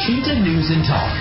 Elshinta 0.00 0.32
News 0.32 0.72
and 0.72 0.80
Talk. 0.88 1.12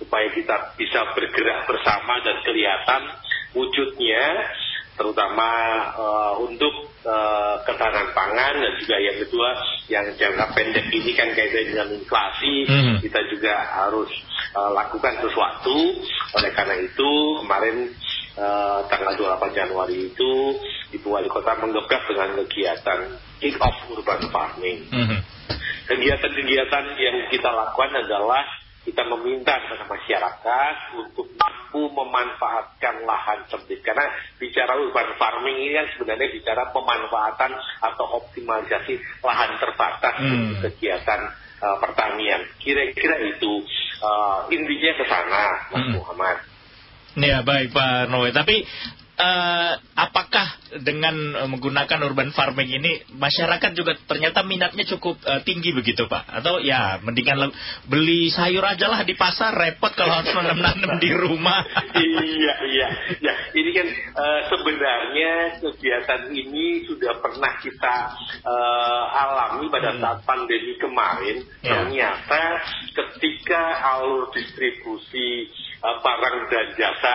supaya 0.00 0.32
kita 0.32 0.56
bisa 0.80 1.12
bergerak 1.12 1.68
bersama 1.68 2.24
dan 2.24 2.40
kelihatan 2.40 3.02
wujudnya 3.52 4.48
terutama 4.96 5.48
uh, 5.96 6.34
untuk 6.44 6.92
uh, 7.08 7.56
ketahanan 7.64 8.12
pangan 8.12 8.54
dan 8.60 8.72
juga 8.80 8.96
yang 9.00 9.16
kedua 9.24 9.48
yang 9.88 10.06
jangka 10.12 10.44
pendek 10.52 10.92
ini 10.92 11.12
kan 11.16 11.32
kaitan 11.32 11.72
dengan 11.72 11.88
inflasi 11.96 12.68
mm. 12.68 13.00
kita 13.00 13.20
juga 13.32 13.54
harus 13.80 14.12
uh, 14.54 14.70
lakukan 14.74 15.14
sesuatu 15.22 15.76
oleh 16.36 16.50
karena 16.54 16.74
itu 16.78 17.10
kemarin 17.44 17.76
uh, 18.38 18.86
tanggal 18.86 19.14
28 19.16 19.58
Januari 19.58 20.10
itu 20.10 20.32
Ibu 20.94 21.06
Wali 21.06 21.28
Kota 21.30 21.58
menggebrak 21.58 22.06
dengan 22.10 22.38
kegiatan 22.44 22.98
kick 23.38 23.56
off 23.62 23.76
urban 23.90 24.30
farming 24.30 24.86
mm. 24.90 25.18
kegiatan-kegiatan 25.90 26.84
yang 26.98 27.16
kita 27.30 27.50
lakukan 27.50 27.90
adalah 27.94 28.42
kita 28.80 29.04
meminta 29.04 29.60
kepada 29.60 29.84
masyarakat 29.84 30.74
untuk 30.96 31.28
mampu 31.36 31.92
memanfaatkan 31.92 33.04
lahan 33.04 33.44
sempit. 33.52 33.84
Karena 33.84 34.08
bicara 34.40 34.72
urban 34.80 35.14
farming 35.20 35.56
ini 35.60 35.72
kan 35.76 35.86
sebenarnya 35.94 36.28
bicara 36.32 36.72
pemanfaatan 36.72 37.52
atau 37.84 38.06
optimalisasi 38.24 38.96
lahan 39.20 39.52
terbatas 39.60 40.14
hmm. 40.16 40.32
untuk 40.32 40.58
kegiatan 40.72 41.20
uh, 41.60 41.76
pertanian. 41.76 42.40
Kira-kira 42.56 43.20
itu 43.28 43.62
uh, 44.00 44.48
intinya 44.50 44.92
ke 44.96 45.04
sana, 45.06 45.42
Mas 45.70 45.84
hmm. 45.86 45.94
Muhammad. 46.00 46.36
Ya 47.18 47.42
baik 47.42 47.74
Pak 47.74 48.08
Noe. 48.10 48.30
Tapi 48.30 48.64
uh, 49.18 49.72
apakah 49.94 50.49
dengan 50.78 51.14
uh, 51.34 51.48
menggunakan 51.50 51.98
urban 52.06 52.30
farming 52.30 52.70
ini 52.78 53.02
masyarakat 53.18 53.70
juga 53.74 53.98
ternyata 54.06 54.46
minatnya 54.46 54.86
cukup 54.86 55.18
uh, 55.26 55.42
tinggi 55.42 55.74
begitu 55.74 56.06
Pak? 56.06 56.30
Atau 56.40 56.62
ya 56.62 57.02
mendingan 57.02 57.50
beli 57.90 58.30
sayur 58.30 58.62
aja 58.62 58.86
lah 58.86 59.02
di 59.02 59.18
pasar 59.18 59.50
repot 59.50 59.90
kalau 59.98 60.22
harus 60.22 60.30
menanam 60.30 61.02
di 61.02 61.10
rumah? 61.10 61.66
iya 61.98 62.54
iya 62.70 62.88
ya 63.18 63.32
ini 63.58 63.70
kan 63.74 63.86
uh, 64.14 64.40
sebenarnya 64.46 65.32
kegiatan 65.58 66.30
ini 66.30 66.86
sudah 66.86 67.18
pernah 67.18 67.58
kita 67.58 67.96
uh, 68.46 69.04
alami 69.10 69.66
pada 69.66 69.90
hmm. 69.94 70.00
saat 70.00 70.18
pandemi 70.22 70.78
kemarin. 70.78 71.36
Ya. 71.60 71.82
Ternyata 71.82 72.42
ketika 72.94 73.62
alur 73.96 74.30
distribusi 74.30 75.50
uh, 75.80 75.96
barang 76.00 76.36
dan 76.52 76.66
jasa 76.76 77.14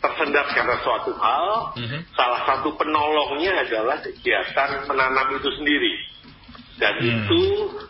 tersendat 0.00 0.46
karena 0.52 0.76
suatu 0.84 1.12
hal, 1.16 1.46
mm-hmm. 1.76 2.00
salah 2.16 2.40
satu 2.48 2.74
penolongnya 2.76 3.64
adalah 3.64 4.00
kegiatan 4.00 4.88
menanam 4.88 5.36
itu 5.36 5.48
sendiri. 5.56 5.94
Dan 6.76 6.94
mm. 7.00 7.06
itu 7.08 7.42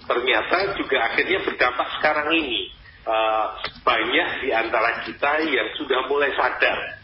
ternyata 0.07 0.79
juga 0.79 0.97
akhirnya 1.11 1.39
berdampak 1.43 1.89
sekarang 1.99 2.31
ini. 2.39 2.75
Uh, 3.07 3.47
banyak 3.87 4.43
di 4.43 4.51
antara 4.51 5.07
kita 5.07 5.39
yang 5.47 5.71
sudah 5.79 6.11
mulai 6.11 6.27
sadar 6.35 6.99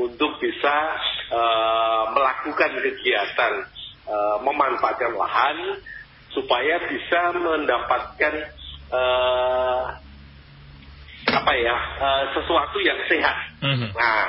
untuk 0.00 0.40
bisa 0.40 0.76
uh, 1.28 2.08
melakukan 2.16 2.72
kegiatan 2.80 3.68
uh, 4.08 4.40
memanfaatkan 4.40 5.12
lahan 5.12 5.76
supaya 6.32 6.80
bisa 6.88 7.36
mendapatkan 7.36 8.34
uh, 8.88 10.00
apa 11.30 11.52
ya 11.54 11.76
uh, 12.00 12.24
sesuatu 12.34 12.78
yang 12.82 12.98
sehat. 13.06 13.36
Mm-hmm. 13.62 13.90
Nah, 13.94 14.26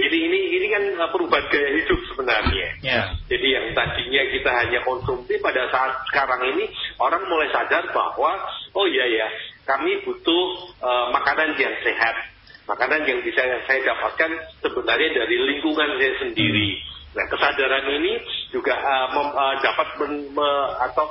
ini 0.00 0.18
ini 0.28 0.38
ini 0.60 0.66
kan 0.72 0.84
uh, 1.04 1.10
perubahan 1.12 1.44
gaya 1.52 1.68
hidup 1.76 2.00
sebenarnya. 2.08 2.68
Yeah. 2.80 3.04
Jadi 3.28 3.46
yang 3.52 3.66
tadinya 3.76 4.22
kita 4.32 4.50
hanya 4.50 4.80
konsumsi 4.88 5.36
pada 5.44 5.68
saat 5.68 6.00
sekarang 6.08 6.40
ini 6.56 6.64
orang 6.96 7.22
mulai 7.28 7.52
sadar 7.52 7.84
bahwa 7.92 8.40
oh 8.72 8.86
iya 8.88 9.06
ya 9.08 9.28
kami 9.68 10.00
butuh 10.02 10.44
uh, 10.80 11.06
makanan 11.12 11.54
yang 11.60 11.76
sehat, 11.84 12.16
makanan 12.66 13.04
yang 13.04 13.20
bisa 13.22 13.44
saya 13.68 13.80
dapatkan 13.84 14.30
sebenarnya 14.64 15.08
dari 15.12 15.36
lingkungan 15.38 16.00
saya 16.00 16.14
sendiri. 16.24 16.68
Mm. 16.80 16.82
Nah 17.12 17.24
kesadaran 17.28 17.86
ini 18.00 18.12
juga 18.48 18.72
uh, 18.72 19.06
mem, 19.12 19.28
uh, 19.36 19.54
dapat 19.60 19.88
men, 20.00 20.12
me, 20.32 20.50
atau 20.88 21.06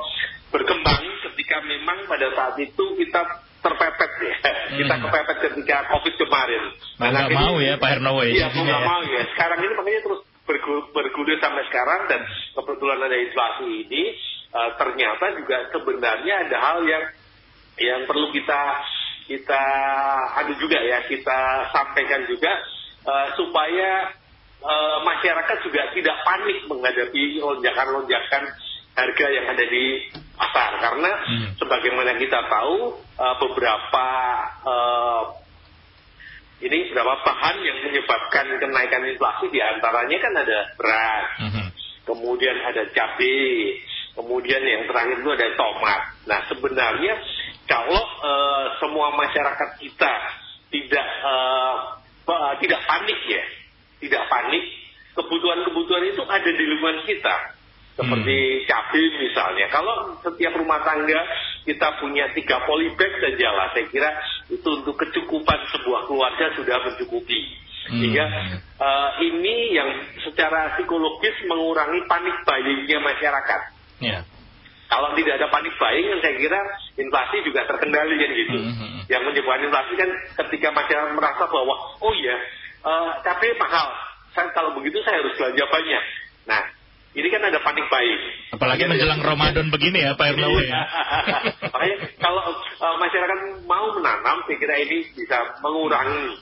berkembang 0.50 1.00
ketika 1.30 1.64
memang 1.64 2.10
pada 2.10 2.28
saat 2.36 2.56
itu 2.60 2.84
kita 2.98 3.22
terpepet 3.62 4.12
ya. 4.22 4.36
Hmm. 4.42 4.78
Kita 4.82 4.94
kepepet 5.06 5.38
ketika 5.50 5.78
COVID 5.94 6.14
kemarin. 6.18 6.64
Nah, 6.98 7.08
nggak 7.14 7.30
mau 7.34 7.56
ya 7.62 7.74
Pak 7.78 7.90
Hernowo 7.98 8.22
ya? 8.26 8.34
Iya, 8.34 8.48
nggak 8.50 8.82
ya. 8.82 8.88
mau 8.90 9.02
ya. 9.06 9.22
Sekarang 9.34 9.58
ini 9.62 9.74
makanya 9.78 10.02
terus 10.06 10.22
bergulir 10.92 11.40
sampai 11.40 11.64
sekarang 11.70 12.02
dan 12.12 12.22
kebetulan 12.52 13.00
ada 13.00 13.18
inflasi 13.18 13.88
ini 13.88 14.04
uh, 14.52 14.76
ternyata 14.76 15.26
juga 15.40 15.58
sebenarnya 15.72 16.36
ada 16.50 16.58
hal 16.60 16.78
yang 16.84 17.06
yang 17.80 18.02
perlu 18.04 18.30
kita 18.36 18.62
kita 19.32 19.64
ada 20.36 20.54
juga 20.60 20.78
ya 20.82 21.08
kita 21.08 21.40
sampaikan 21.72 22.28
juga 22.28 22.52
uh, 23.08 23.28
supaya 23.40 24.12
uh, 24.60 24.98
masyarakat 25.08 25.58
juga 25.64 25.82
tidak 25.96 26.18
panik 26.28 26.58
menghadapi 26.68 27.40
lonjakan-lonjakan 27.40 28.44
harga 28.92 29.26
yang 29.32 29.46
ada 29.48 29.66
di 29.66 29.86
pasar 30.36 30.72
karena 30.84 31.12
hmm. 31.24 31.48
sebagaimana 31.62 32.12
kita 32.20 32.40
tahu 32.50 33.00
uh, 33.16 33.36
beberapa 33.40 34.08
uh, 34.68 35.24
ini 36.62 36.94
beberapa 36.94 37.18
bahan 37.26 37.58
yang 37.66 37.78
menyebabkan 37.90 38.46
kenaikan 38.62 39.02
inflasi 39.10 39.50
di 39.50 39.58
antaranya 39.58 40.18
kan 40.22 40.34
ada 40.38 40.60
beras, 40.78 41.28
hmm. 41.42 41.68
kemudian 42.06 42.54
ada 42.62 42.86
cabai, 42.94 43.82
kemudian 44.14 44.62
yang 44.62 44.86
terakhir 44.86 45.26
itu 45.26 45.30
ada 45.34 45.48
tomat. 45.58 46.02
Nah 46.30 46.40
sebenarnya 46.54 47.14
kalau 47.66 48.04
uh, 48.22 48.66
semua 48.78 49.10
masyarakat 49.18 49.70
kita 49.82 50.14
tidak 50.70 51.08
uh, 51.26 51.98
uh, 52.30 52.54
tidak 52.62 52.82
panik 52.86 53.20
ya, 53.26 53.44
tidak 54.06 54.22
panik, 54.30 54.64
kebutuhan-kebutuhan 55.18 56.14
itu 56.14 56.22
ada 56.30 56.50
di 56.50 56.64
lingkungan 56.68 57.02
kita 57.10 57.36
seperti 58.02 58.38
hmm. 58.42 58.64
cabai 58.66 59.06
misalnya. 59.22 59.66
Kalau 59.70 59.96
setiap 60.26 60.54
rumah 60.58 60.82
tangga 60.82 61.22
kita 61.70 62.02
punya 62.02 62.26
tiga 62.34 62.66
polybag 62.66 63.14
saja 63.22 63.48
lah, 63.54 63.70
saya 63.78 63.86
kira 63.94 64.10
itu 64.50 64.66
untuk 64.66 64.98
kecukupan 64.98 65.60
sebuah 65.70 66.10
keluarga 66.10 66.50
sudah 66.58 66.78
mencukupi. 66.82 67.62
Sehingga 67.92 68.26
uh, 68.78 69.10
ini 69.22 69.74
yang 69.74 69.90
secara 70.22 70.78
psikologis 70.78 71.34
mengurangi 71.50 72.02
panik 72.06 72.38
buyingnya 72.46 72.98
masyarakat. 73.02 73.62
Ya. 74.02 74.22
Kalau 74.92 75.16
tidak 75.16 75.40
ada 75.40 75.48
panik 75.48 75.74
buying, 75.80 76.20
saya 76.20 76.36
kira 76.36 76.60
inflasi 77.00 77.38
juga 77.48 77.64
terkendali 77.64 78.16
kan 78.20 78.32
gitu. 78.36 78.58
Mhm. 78.60 79.00
Yang 79.08 79.24
menyebabkan 79.32 79.66
inflasi 79.72 79.94
kan 79.96 80.10
ketika 80.46 80.68
masyarakat 80.76 81.12
merasa 81.16 81.44
bahwa 81.48 81.76
oh 82.04 82.14
iya, 82.18 82.36
uh, 82.84 83.12
tapi 83.24 83.50
mahal. 83.56 83.88
Saya 84.32 84.48
kalau 84.56 84.76
begitu 84.80 85.00
saya 85.04 85.20
harus 85.20 85.36
belanja 85.36 85.66
banyak. 85.68 86.04
Nah, 86.48 86.62
ini 87.12 87.28
kan 87.28 87.44
ada 87.44 87.60
panik 87.60 87.86
buying. 87.92 88.24
Apalagi 88.56 88.88
menjelang 88.88 89.20
Ramadan 89.20 89.68
begini 89.68 90.00
ya 90.00 90.16
Pak 90.16 90.32
Ernawe 90.32 90.64
ya. 90.64 90.82
Makanya 91.76 91.98
kalau 92.24 92.44
uh, 92.80 92.96
masyarakat 93.00 93.40
mau 93.68 93.92
menanam, 94.00 94.44
saya 94.48 94.56
kira 94.56 94.76
ini 94.80 95.04
bisa 95.12 95.60
mengurangi 95.60 96.40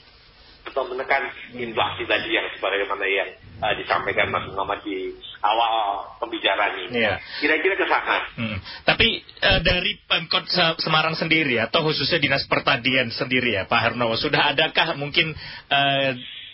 atau 0.60 0.86
menekan 0.86 1.26
inflasi 1.56 2.06
tadi 2.06 2.36
yang 2.36 2.46
sebagaimana 2.54 3.02
yang 3.08 3.30
uh, 3.58 3.74
disampaikan 3.74 4.30
Mas 4.30 4.46
Muhammad 4.52 4.78
di 4.86 5.10
awal 5.42 6.06
pembicaraan 6.22 6.86
ini. 6.86 7.02
Iya. 7.02 7.18
Kira-kira 7.42 7.74
ke 7.74 7.86
sana. 7.88 8.16
Hmm. 8.36 8.56
Tapi 8.84 9.24
eh, 9.24 9.60
dari 9.64 9.96
Pemkot 10.04 10.46
Se- 10.46 10.78
Semarang 10.84 11.16
sendiri 11.16 11.56
atau 11.58 11.82
khususnya 11.82 12.20
Dinas 12.20 12.44
Pertanian 12.44 13.08
sendiri 13.08 13.56
ya 13.56 13.64
Pak 13.64 13.80
Hernowo 13.90 14.20
sudah 14.20 14.52
adakah 14.52 14.94
mungkin 15.00 15.32
eh, 15.72 16.10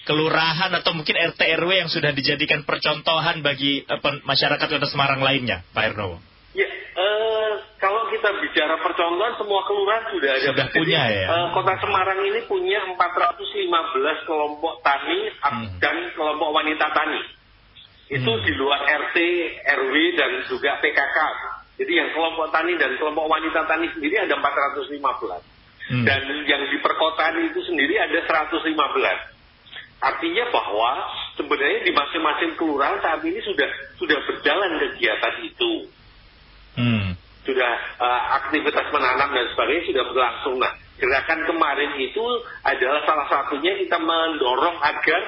kelurahan 0.07 0.71
atau 0.73 0.95
mungkin 0.95 1.19
RT 1.19 1.41
RW 1.59 1.71
yang 1.83 1.91
sudah 1.91 2.15
dijadikan 2.15 2.63
percontohan 2.63 3.43
bagi 3.43 3.83
pen- 3.83 4.23
masyarakat 4.23 4.63
Kota 4.63 4.87
Semarang 4.87 5.19
lainnya 5.21 5.67
Pak 5.75 5.83
Hernowo? 5.83 6.23
Ya, 6.55 6.65
eh, 6.65 7.51
kalau 7.77 8.09
kita 8.09 8.31
bicara 8.41 8.81
percontohan, 8.81 9.35
semua 9.37 9.61
kelurahan 9.67 10.07
sudah 10.09 10.31
ada. 10.33 10.47
Sudah 10.49 10.67
Jadi, 10.71 10.79
punya 10.79 11.03
ya? 11.11 11.27
eh, 11.29 11.47
Kota 11.53 11.75
Semarang 11.83 12.23
ini 12.23 12.41
punya 12.47 12.81
415 12.89 14.25
kelompok 14.25 14.81
tani 14.81 15.19
Hmm. 15.43 15.77
dan 15.83 15.97
kelompok 16.15 16.55
wanita 16.55 16.87
tani. 16.95 17.21
Itu 18.07 18.31
Hmm. 18.31 18.43
di 18.47 18.53
luar 18.55 18.81
RT, 18.87 19.17
RW, 19.67 19.95
dan 20.15 20.31
juga 20.47 20.79
PKK. 20.79 21.19
Jadi 21.77 21.93
yang 21.93 22.09
kelompok 22.15 22.49
tani 22.49 22.79
dan 22.79 22.97
kelompok 22.97 23.27
wanita 23.29 23.67
tani 23.69 23.91
sendiri 23.93 24.17
ada 24.17 24.39
415. 24.41 25.43
Hmm. 25.87 26.03
Dan 26.03 26.23
yang 26.49 26.63
di 26.67 26.79
perkotaan 26.81 27.37
itu 27.45 27.61
sendiri 27.63 28.01
ada 28.01 28.19
115. 28.25 29.36
Artinya 29.97 30.45
bahwa 30.53 30.91
sebenarnya 31.41 31.81
di 31.89 31.93
masing-masing 31.93 32.51
kelurahan 32.61 33.01
saat 33.01 33.21
ini 33.25 33.41
sudah 33.41 33.69
sudah 33.97 34.19
berjalan 34.29 34.77
kegiatan 34.81 35.35
itu 35.45 35.73
Hmm. 36.77 37.17
sudah 37.49 37.73
uh, 37.97 38.23
aktivitas 38.37 38.93
menanam 38.93 39.33
dan 39.33 39.49
sebagainya 39.57 39.89
sudah 39.89 40.05
berlangsung. 40.13 40.61
Nah, 40.61 40.77
gerakan 41.01 41.41
kemarin 41.49 41.97
itu 41.97 42.21
adalah 42.61 43.01
salah 43.09 43.27
satunya 43.33 43.81
kita 43.81 43.97
mendorong 43.97 44.77
agar 44.85 45.21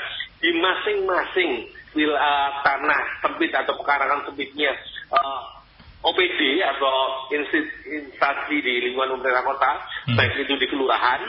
di 0.44 0.52
masing-masing 0.60 1.72
uh, 2.04 2.50
tanah 2.60 3.00
sempit 3.24 3.48
atau 3.56 3.80
pekarangan 3.80 4.28
sempitnya 4.28 4.76
uh, 5.08 5.40
OPD 6.04 6.60
atau 6.62 7.26
instansi 7.32 8.56
di 8.60 8.72
lingkungan 8.84 9.18
pemerintah 9.18 9.44
kota, 9.48 9.72
Hmm. 10.04 10.16
baik 10.20 10.44
itu 10.44 10.52
di 10.60 10.68
kelurahan, 10.68 11.20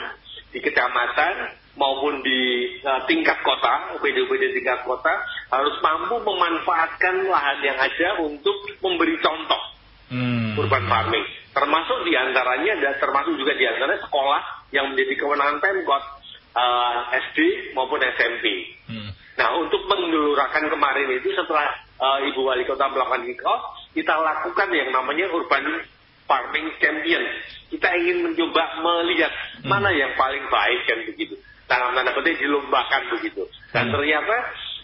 di 0.52 0.60
kecamatan 0.60 1.34
maupun 1.78 2.22
di 2.26 2.66
uh, 2.82 3.06
tingkat 3.06 3.38
kota, 3.46 3.94
OPD-OPD 3.98 4.58
tingkat 4.58 4.82
kota 4.82 5.12
harus 5.50 5.76
mampu 5.84 6.18
memanfaatkan 6.18 7.30
lahan 7.30 7.58
yang 7.62 7.78
ada 7.78 8.08
untuk 8.22 8.56
memberi 8.82 9.18
contoh 9.22 9.62
Hmm. 10.10 10.58
urban 10.58 10.90
farming. 10.90 11.22
Termasuk 11.54 12.02
di 12.02 12.18
antaranya 12.18 12.82
dan 12.82 12.98
termasuk 12.98 13.38
juga 13.38 13.54
di 13.54 13.62
antaranya 13.62 14.02
sekolah 14.02 14.42
yang 14.74 14.90
menjadi 14.90 15.14
kewenangan 15.22 15.62
Pemkot 15.62 16.02
eh, 16.50 16.94
SD 17.30 17.38
maupun 17.78 18.02
SMP. 18.02 18.74
Hmm. 18.90 19.14
Nah 19.38 19.54
untuk 19.62 19.86
menggelurakan 19.86 20.66
kemarin 20.66 21.14
itu 21.14 21.30
setelah 21.30 21.78
eh, 21.94 22.26
Ibu 22.26 22.42
Wali 22.42 22.66
Kota 22.66 22.90
melakukan 22.90 23.22
kick 23.22 23.38
off, 23.46 23.62
kita 23.94 24.18
lakukan 24.18 24.68
yang 24.74 24.90
namanya 24.90 25.30
urban 25.30 25.86
farming 26.26 26.74
champion. 26.82 27.22
Kita 27.70 27.94
ingin 27.94 28.26
mencoba 28.26 28.82
melihat 28.82 29.30
Hmm. 29.62 29.70
mana 29.70 29.94
yang 29.94 30.10
paling 30.18 30.42
baik 30.50 30.80
kan 30.90 30.98
begitu. 31.06 31.38
Dalam 31.70 31.94
tanda 31.94 32.10
petik 32.10 32.42
dilombakan 32.42 33.02
begitu. 33.14 33.46
Dan 33.70 33.86
Hmm. 33.88 33.94
ternyata 33.94 34.36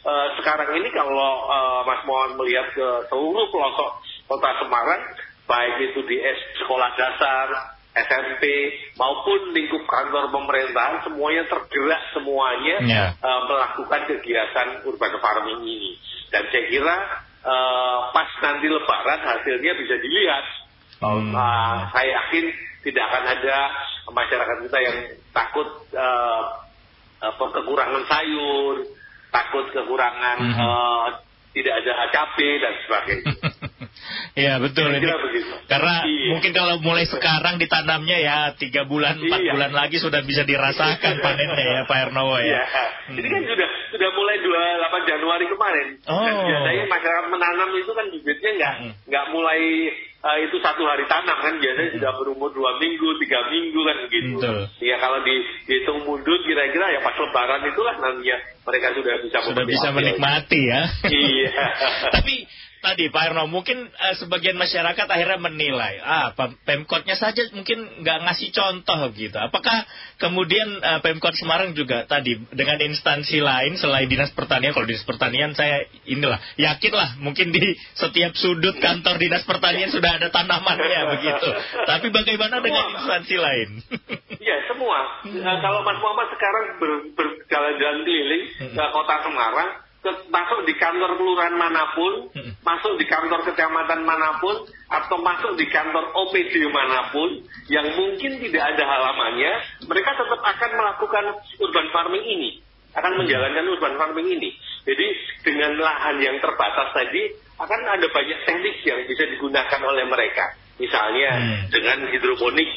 eh, 0.06 0.28
sekarang 0.38 0.70
ini 0.78 0.86
kalau 0.94 1.50
eh, 1.50 1.80
Mas 1.82 2.06
Mohon 2.06 2.38
melihat 2.38 2.70
ke 2.70 2.88
seluruh 3.10 3.50
pelosok 3.50 3.90
kota 4.30 4.50
Semarang, 4.62 5.02
baik 5.50 5.74
itu 5.82 5.98
di 6.06 6.22
sekolah 6.62 6.94
dasar, 6.94 7.74
SMP 7.96 8.44
maupun 8.94 9.50
lingkup 9.50 9.82
kantor 9.88 10.30
pemerintahan, 10.30 11.02
semuanya 11.02 11.48
tergerak 11.50 12.02
semuanya 12.14 12.76
Ya. 12.86 13.04
eh, 13.18 13.40
melakukan 13.50 14.06
kegiatan 14.06 14.86
urban 14.86 15.18
farming 15.18 15.66
ini. 15.66 15.98
Dan 16.30 16.46
saya 16.54 16.64
kira 16.70 16.96
eh, 17.42 17.98
pas 18.14 18.30
nanti 18.46 18.66
Lebaran 18.70 19.20
hasilnya 19.26 19.72
bisa 19.74 19.94
dilihat. 19.98 20.44
Hmm. 21.02 21.34
Eh, 21.34 21.76
saya 21.90 22.08
yakin 22.14 22.44
tidak 22.86 23.02
akan 23.10 23.24
ada 23.26 23.56
masyarakat 24.06 24.56
kita 24.70 24.78
yang 24.78 24.96
takut 25.34 25.66
eh, 25.90 26.42
apa, 27.18 27.44
kekurangan 27.52 28.02
sayur, 28.04 28.84
takut 29.30 29.66
kekurangan 29.70 30.36
Mhm. 30.38 30.54
eh, 30.58 31.06
tidak 31.54 31.74
ada 31.80 31.92
cabai 32.12 32.50
dan 32.60 32.74
sebagainya. 32.84 33.34
Iya 34.36 34.60
betul 34.60 34.92
ini. 34.92 35.08
Karena 35.64 36.04
Iya. 36.04 36.28
mungkin 36.36 36.52
kalau 36.52 36.76
mulai 36.84 37.08
sekarang 37.08 37.56
ditanamnya 37.56 38.20
ya 38.20 38.36
tiga 38.52 38.84
bulan 38.84 39.16
empat 39.16 39.40
Iya. 39.40 39.52
bulan 39.56 39.72
lagi 39.72 39.96
sudah 39.96 40.20
bisa 40.20 40.44
dirasakan 40.44 41.14
panennya 41.24 41.64
ya 41.64 41.80
Pak 41.88 41.96
Ernowo 42.06 42.36
Iya. 42.36 42.60
ya. 42.60 42.84
Ini 43.16 43.24
kan 43.24 43.42
sudah 43.48 43.68
sudah 43.88 44.10
mulai 44.12 44.36
28 44.36 45.02
Januari 45.08 45.44
kemarin. 45.48 45.88
Dan 46.04 46.12
Oh. 46.12 46.44
biasanya 46.44 46.84
masyarakat 46.84 47.26
menanam 47.32 47.68
itu 47.72 47.90
kan 47.90 48.06
bibitnya 48.12 48.50
nggak 48.60 48.74
Hmm. 48.76 48.92
nggak 49.08 49.24
mulai 49.32 49.62
eh, 50.34 50.38
itu 50.50 50.56
satu 50.58 50.82
hari 50.82 51.06
tanam 51.06 51.38
kan 51.38 51.54
biasanya 51.62 51.90
sudah 51.94 52.10
berumur 52.18 52.50
dua 52.50 52.76
minggu, 52.82 53.18
tiga 53.22 53.46
minggu 53.50 53.80
kan 53.86 53.96
begitu. 54.08 54.36
Betul. 54.42 54.60
Ya 54.82 54.96
kalau 54.98 55.22
di, 55.22 55.34
dihitung 55.70 56.02
mundur 56.02 56.38
kira-kira 56.42 56.90
ya 56.90 57.00
pas 57.04 57.14
Lebaran 57.14 57.62
itulah 57.70 57.94
nantinya 58.02 58.36
mereka 58.66 58.86
sudah 58.98 59.14
bisa 59.22 59.36
Sudah 59.46 59.66
bisa 59.66 59.88
menikmati 59.94 60.60
ya. 60.66 60.82
Iya. 61.06 61.50
Tapi 62.18 62.34
tadi 62.86 63.10
Pak 63.10 63.34
Erno 63.34 63.50
mungkin 63.50 63.90
eh, 63.90 64.14
sebagian 64.14 64.54
masyarakat 64.54 65.06
akhirnya 65.10 65.42
menilai 65.42 65.98
ah 66.06 66.30
Pem- 66.38 66.54
Pemkotnya 66.62 67.18
saja 67.18 67.42
mungkin 67.50 68.06
nggak 68.06 68.18
ngasih 68.22 68.54
contoh 68.54 69.10
gitu. 69.18 69.34
Apakah 69.34 69.82
kemudian 70.22 70.78
eh, 70.78 71.00
Pemkot 71.02 71.34
Semarang 71.34 71.74
juga 71.74 72.06
tadi 72.06 72.38
dengan 72.54 72.78
instansi 72.78 73.42
lain 73.42 73.74
selain 73.74 74.06
dinas 74.06 74.30
pertanian 74.30 74.70
kalau 74.70 74.86
dinas 74.86 75.02
pertanian 75.02 75.50
saya 75.58 75.82
inilah 76.06 76.38
yakinlah 76.54 77.18
mungkin 77.18 77.50
di 77.50 77.74
setiap 77.98 78.38
sudut 78.38 78.78
kantor 78.78 79.18
dinas 79.18 79.42
pertanian 79.42 79.90
sudah 79.90 80.22
ada 80.22 80.30
tanamannya 80.30 81.18
begitu. 81.18 81.48
Tapi 81.82 82.06
bagaimana 82.14 82.62
dengan 82.62 82.84
instansi 82.94 83.34
lain? 83.34 83.68
Iya 84.38 84.56
semua. 84.70 85.26
Nah, 85.26 85.58
kalau 85.58 85.82
Mas 85.82 85.98
Muhammad 85.98 86.28
sekarang 86.30 86.64
ber- 86.78 87.06
berjalan-jalan 87.18 88.06
keliling 88.06 88.44
ke 88.76 88.84
kota 88.94 89.16
Semarang, 89.26 89.68
masuk 90.30 90.60
di 90.66 90.74
kantor 90.78 91.18
kelurahan 91.18 91.54
mana 91.56 91.94
pun, 91.94 92.28
Mm. 92.32 92.52
masuk 92.62 92.98
di 92.98 93.04
kantor 93.06 93.40
kecamatan 93.46 94.02
mana 94.06 94.38
pun, 94.38 94.66
atau 94.86 95.16
masuk 95.22 95.58
di 95.58 95.66
kantor 95.70 96.10
OPD 96.14 96.66
mana 96.70 97.10
pun, 97.10 97.42
yang 97.66 97.86
mungkin 97.96 98.38
tidak 98.42 98.62
ada 98.74 98.82
halamannya, 98.86 99.52
mereka 99.86 100.10
tetap 100.14 100.40
akan 100.42 100.70
melakukan 100.76 101.24
urban 101.58 101.86
farming 101.90 102.24
ini, 102.24 102.50
akan 102.94 103.12
menjalankan 103.18 103.64
urban 103.66 103.94
farming 103.98 104.28
ini. 104.38 104.50
Jadi 104.86 105.06
dengan 105.42 105.78
lahan 105.78 106.16
yang 106.22 106.36
terbatas 106.38 106.94
tadi, 106.94 107.30
akan 107.56 107.80
ada 107.88 108.06
banyak 108.12 108.38
teknik 108.44 108.76
yang 108.84 109.00
bisa 109.08 109.24
digunakan 109.26 109.80
oleh 109.82 110.04
mereka. 110.06 110.54
Misalnya 110.76 111.30
Hmm. 111.40 111.60
dengan 111.72 111.98
hidroponik, 112.12 112.68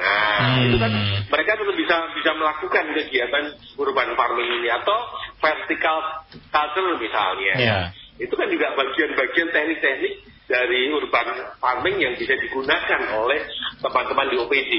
Nah, 0.00 0.56
Hmm. 0.56 0.64
itu 0.64 0.76
kan 0.80 0.92
mereka 1.28 1.50
tetap 1.60 1.76
bisa 1.76 1.96
bisa 2.16 2.30
melakukan 2.34 2.84
kegiatan 2.96 3.44
urban 3.76 4.08
farming 4.16 4.48
ini 4.60 4.68
atau 4.72 4.98
vertical 5.38 6.24
culture 6.48 6.96
misalnya. 6.96 7.54
Ya. 7.60 7.78
Itu 8.16 8.34
kan 8.36 8.48
juga 8.48 8.72
bagian-bagian 8.76 9.48
teknik-teknik 9.52 10.14
dari 10.48 10.90
urban 10.90 11.28
farming 11.60 11.96
yang 12.00 12.14
bisa 12.16 12.34
digunakan 12.36 13.00
oleh 13.16 13.40
teman-teman 13.80 14.26
di 14.28 14.36
OPD. 14.40 14.72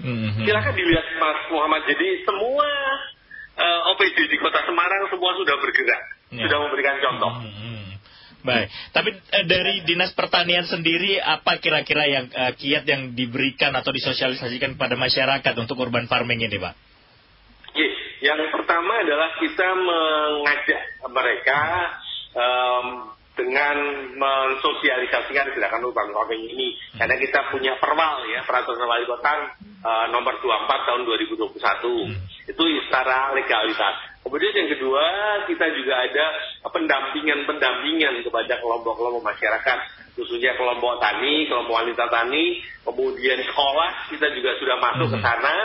Mhm. 0.00 0.44
Silakan 0.48 0.74
dilihat 0.74 1.06
Mas 1.20 1.40
Muhammad. 1.52 1.84
Jadi 1.84 2.24
semua 2.24 2.68
eh, 3.60 3.80
OPD 3.92 4.18
di 4.24 4.36
Kota 4.40 4.64
Semarang 4.64 5.12
semua 5.12 5.36
sudah 5.36 5.52
bergerak, 5.60 6.02
Ya. 6.32 6.48
sudah 6.48 6.58
memberikan 6.64 6.96
contoh. 7.04 7.44
Hmm, 7.44 7.79
Baik, 8.40 8.72
tapi 8.96 9.12
eh, 9.12 9.44
dari 9.44 9.84
dinas 9.84 10.16
pertanian 10.16 10.64
sendiri 10.64 11.20
apa 11.20 11.60
kira-kira 11.60 12.08
yang 12.08 12.26
eh, 12.32 12.52
kiat 12.56 12.88
yang 12.88 13.12
diberikan 13.12 13.76
atau 13.76 13.92
disosialisasikan 13.92 14.80
kepada 14.80 14.96
masyarakat 14.96 15.54
untuk 15.60 15.76
urban 15.80 16.08
farming 16.08 16.44
ini, 16.48 16.56
Pak? 16.56 16.74
Yes. 17.76 17.94
Yang 18.20 18.52
pertama 18.52 19.00
adalah 19.00 19.32
kita 19.40 19.68
mengajak 19.80 20.82
mereka 21.08 21.60
em, 22.36 22.86
dengan 23.40 23.76
mensosialisasikan 24.20 25.56
gerakan 25.56 25.88
urban 25.88 26.12
farming 26.12 26.44
ini. 26.52 26.76
Karena 27.00 27.16
kita 27.16 27.48
punya 27.48 27.80
perwal 27.80 28.28
ya, 28.28 28.44
peraturan 28.44 28.84
wali 28.84 29.08
kota 29.08 29.56
uh, 29.80 30.06
nomor 30.12 30.36
24 30.36 30.86
tahun 30.86 31.00
2021. 31.08 32.52
Itu 32.52 32.62
secara 32.84 33.32
legalitas. 33.32 34.09
Kemudian 34.20 34.52
yang 34.52 34.70
kedua, 34.76 35.04
kita 35.48 35.66
juga 35.74 35.94
ada 35.96 36.24
pendampingan-pendampingan 36.68 38.20
kepada 38.20 38.60
kelompok-kelompok 38.60 39.24
masyarakat, 39.24 39.78
khususnya 40.12 40.54
kelompok 40.60 41.00
tani, 41.00 41.48
kelompok 41.48 41.80
wanita 41.80 42.04
tani, 42.12 42.60
kemudian 42.84 43.40
sekolah, 43.48 44.12
kita 44.12 44.28
juga 44.36 44.50
sudah 44.60 44.76
masuk 44.76 45.08
ke 45.16 45.18
sana. 45.24 45.56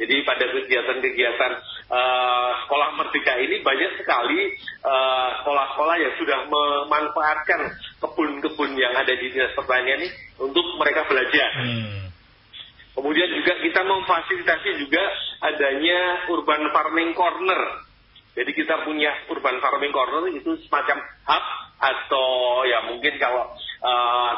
Jadi 0.00 0.24
pada 0.24 0.48
kegiatan-kegiatan 0.48 1.52
uh, 1.92 2.50
sekolah 2.64 2.88
merdeka 2.96 3.36
ini 3.36 3.60
banyak 3.60 4.00
sekali 4.00 4.56
sekolah-sekolah 5.44 5.96
uh, 6.00 6.02
yang 6.08 6.14
sudah 6.16 6.48
memanfaatkan 6.48 7.76
kebun-kebun 8.00 8.80
yang 8.80 8.96
ada 8.96 9.12
di 9.12 9.28
dinas 9.28 9.52
pertanian 9.52 10.00
ini 10.00 10.08
untuk 10.40 10.64
mereka 10.80 11.04
belajar. 11.04 11.52
Hmm. 11.52 12.08
Kemudian 12.96 13.28
juga 13.28 13.60
kita 13.60 13.80
memfasilitasi 13.84 14.70
juga 14.88 15.04
adanya 15.44 16.24
urban 16.32 16.72
farming 16.72 17.12
corner. 17.12 17.89
Jadi 18.30 18.50
kita 18.54 18.86
punya 18.86 19.10
urban 19.26 19.58
farming 19.58 19.90
corner 19.90 20.30
itu 20.30 20.54
semacam 20.66 21.02
hub 21.26 21.44
atau 21.80 22.28
ya 22.68 22.84
mungkin 22.92 23.16
kalau 23.16 23.48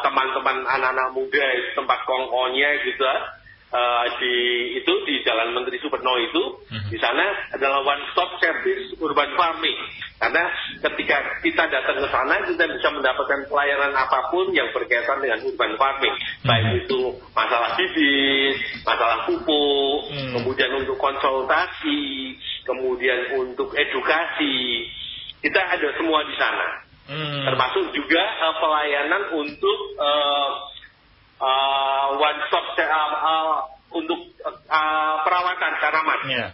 teman-teman 0.06 0.62
uh, 0.62 0.75
anak-anak 0.78 1.08
muda 1.11 1.46
tempat 1.75 1.99
kongkonya 2.06 2.78
gitu 2.87 3.02
uh, 3.02 4.06
di 4.22 4.34
itu 4.78 4.92
di 5.08 5.14
Jalan 5.26 5.50
Menteri 5.56 5.82
Supeno 5.82 6.14
itu 6.22 6.42
hmm. 6.70 6.88
di 6.92 6.99
sana 7.02 7.50
adalah 7.50 7.82
one 7.82 8.04
stop 8.14 8.38
service 8.38 8.94
urban 9.02 9.34
farming 9.34 9.78
karena 10.22 10.44
ketika 10.78 11.42
kita 11.42 11.66
datang 11.66 11.99
ke 11.99 12.08
sana 12.14 12.46
kita 12.46 12.64
bisa 12.70 12.88
mendapatkan 12.94 13.42
pelayanan 13.50 13.90
apa 13.90 14.30
pun 14.30 14.54
yang 14.54 14.70
berkaitan 14.70 15.18
dengan 15.18 15.42
urban 15.42 15.75
farming 15.75 16.14
hmm. 16.14 16.46
baik 16.46 16.87
itu 16.87 17.00
masalah 17.34 17.75
bibit, 17.75 18.54
masalah 18.87 19.26
pupuk, 19.26 19.99
hmm. 20.14 20.30
kemudian 20.38 20.70
untuk 20.78 20.94
konsultasi, 21.02 22.38
kemudian 22.62 23.38
untuk 23.38 23.75
edukasi 23.75 24.87
kita 25.42 25.59
ada 25.59 25.88
semua 25.99 26.23
di 26.26 26.35
sana. 26.38 26.69
Hmm. 27.11 27.45
Termasuk 27.45 27.90
juga 27.92 28.23
uh, 28.23 28.54
pelayanan 28.62 29.23
untuk 29.35 29.78
uh, 29.99 30.50
uh, 31.42 32.07
one 32.14 32.40
stop 32.47 32.66
uh, 32.78 32.87
uh, 32.87 33.54
untuk 33.90 34.21
uh, 34.47 35.14
perawatan 35.26 35.73
tanaman. 35.83 36.21
Ya. 36.31 36.47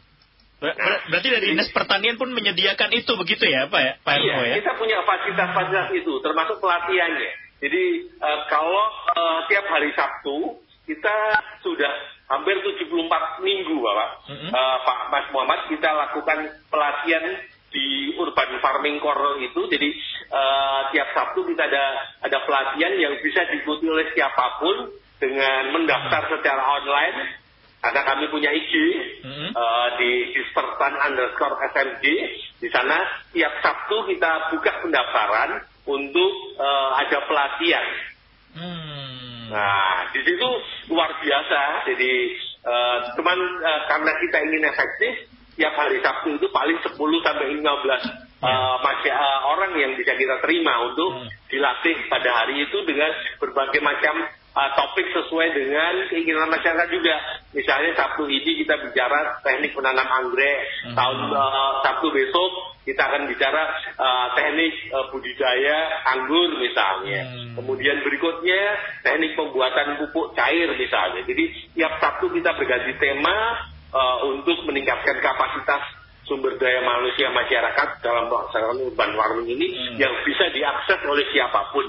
Ber 0.59 0.75
nah, 0.75 0.99
berarti 1.07 1.29
dari 1.31 1.47
dinas 1.55 1.71
pertanian 1.71 2.19
pun 2.19 2.35
menyediakan 2.35 2.91
itu 2.91 3.15
begitu 3.15 3.47
ya 3.47 3.71
Pak 3.71 3.79
ya? 3.79 3.93
Pak 4.03 4.15
iya, 4.19 4.35
ya? 4.43 4.55
kita 4.59 4.75
punya 4.75 4.99
fasilitas-fasilitas 5.07 5.95
itu 5.95 6.13
termasuk 6.19 6.59
pelatihannya. 6.59 7.31
Jadi 7.63 7.85
uh, 8.19 8.41
kalau 8.51 8.85
uh, 9.15 9.47
tiap 9.47 9.71
hari 9.71 9.95
Sabtu 9.95 10.59
kita 10.91 11.15
sudah 11.63 12.18
hampir 12.29 12.57
74 12.61 13.41
minggu 13.41 13.77
Bapak, 13.81 14.11
mm 14.29 14.37
-hmm. 14.37 14.51
uh, 14.53 14.77
Pak 14.85 14.99
Mas 15.09 15.27
Muhammad 15.33 15.61
kita 15.73 15.89
lakukan 15.89 16.39
pelatihan 16.69 17.25
di 17.69 18.17
urban 18.17 18.61
farming 18.65 18.97
core 19.01 19.45
itu 19.45 19.61
jadi 19.69 19.89
uh, 20.33 20.81
tiap 20.93 21.09
Sabtu 21.13 21.45
kita 21.45 21.69
ada 21.69 21.85
ada 22.25 22.39
pelatihan 22.49 22.97
yang 22.97 23.15
bisa 23.21 23.45
diikuti 23.53 23.85
oleh 23.85 24.09
siapa 24.17 24.61
pun 24.61 24.89
dengan 25.21 25.75
mendaftar 25.77 26.23
hmm. 26.25 26.33
secara 26.39 26.63
online 26.81 27.19
karena 27.79 28.01
kami 28.03 28.25
punya 28.33 28.51
IG 28.51 28.75
hmm. 29.23 29.51
uh, 29.55 29.89
di 30.01 30.35
dispertan 30.35 30.97
underscore 30.99 31.61
SMG 31.71 32.05
di 32.59 32.69
sana 32.73 33.05
tiap 33.31 33.53
Sabtu 33.61 34.09
kita 34.11 34.51
buka 34.51 34.83
pendaftaran 34.83 35.63
untuk 35.87 36.33
uh, 36.59 36.91
ada 36.99 37.19
pelatihan. 37.29 37.87
Hmm. 38.59 38.98
Nah 39.49 40.09
di 40.13 40.21
situ 40.25 40.49
luar 40.93 41.11
biasa 41.21 41.61
jadi 41.89 42.13
uh, 42.65 42.99
teman 43.17 43.39
uh, 43.65 43.83
karena 43.89 44.13
kita 44.21 44.39
ingin 44.45 44.65
efektif 44.69 45.13
tiap 45.59 45.75
hari 45.75 45.99
Sabtu 45.99 46.39
itu 46.39 46.47
paling 46.55 46.79
10 46.79 46.95
sampai 46.95 47.47
15 47.59 47.67
uh, 48.47 48.77
masih, 48.79 49.11
uh, 49.11 49.41
orang 49.51 49.75
yang 49.75 49.93
bisa 49.99 50.15
kita 50.15 50.39
terima 50.39 50.87
untuk 50.87 51.19
hmm. 51.19 51.29
dilatih 51.51 51.97
pada 52.07 52.31
hari 52.31 52.63
itu 52.63 52.79
dengan 52.87 53.11
berbagai 53.43 53.83
macam 53.83 54.15
uh, 54.55 54.71
topik 54.79 55.07
sesuai 55.11 55.49
dengan 55.55 56.07
keinginan 56.11 56.47
masyarakat 56.47 56.89
juga. 56.95 57.15
Misalnya 57.51 57.91
Sabtu 57.99 58.31
ini 58.31 58.63
kita 58.63 58.79
bicara 58.87 59.43
teknik 59.43 59.75
menanam 59.75 60.07
anggrek, 60.07 60.59
hmm. 60.87 60.95
tahun 60.95 61.19
uh, 61.35 61.83
Sabtu 61.83 62.07
besok 62.15 62.78
kita 62.89 63.03
akan 63.05 63.29
bicara 63.29 63.63
uh, 64.01 64.27
teknik 64.33 64.73
uh, 64.89 65.13
budidaya 65.13 66.09
anggur 66.09 66.57
misalnya. 66.57 67.29
Hmm. 67.29 67.61
Kemudian 67.61 68.01
berikutnya 68.01 68.61
teknik 69.05 69.37
pembuatan 69.37 70.01
pupuk 70.01 70.33
cair 70.33 70.73
misalnya. 70.73 71.21
Jadi 71.29 71.45
tiap 71.77 72.01
Sabtu 72.01 72.33
kita 72.33 72.57
berganti 72.57 72.97
tema 72.97 73.37
uh, 73.93 74.25
untuk 74.33 74.65
meningkatkan 74.65 75.21
kapasitas 75.21 75.85
sumber 76.25 76.57
daya 76.61 76.85
manusia 76.85 77.33
masyarakat 77.33 78.05
dalam 78.05 78.29
pelaksanaan 78.29 78.85
urban 78.85 79.13
farming 79.17 79.49
ini 79.49 79.69
hmm. 79.73 79.97
yang 80.01 80.13
bisa 80.25 80.49
diakses 80.53 81.01
oleh 81.05 81.25
siapa 81.33 81.73
pun. 81.73 81.87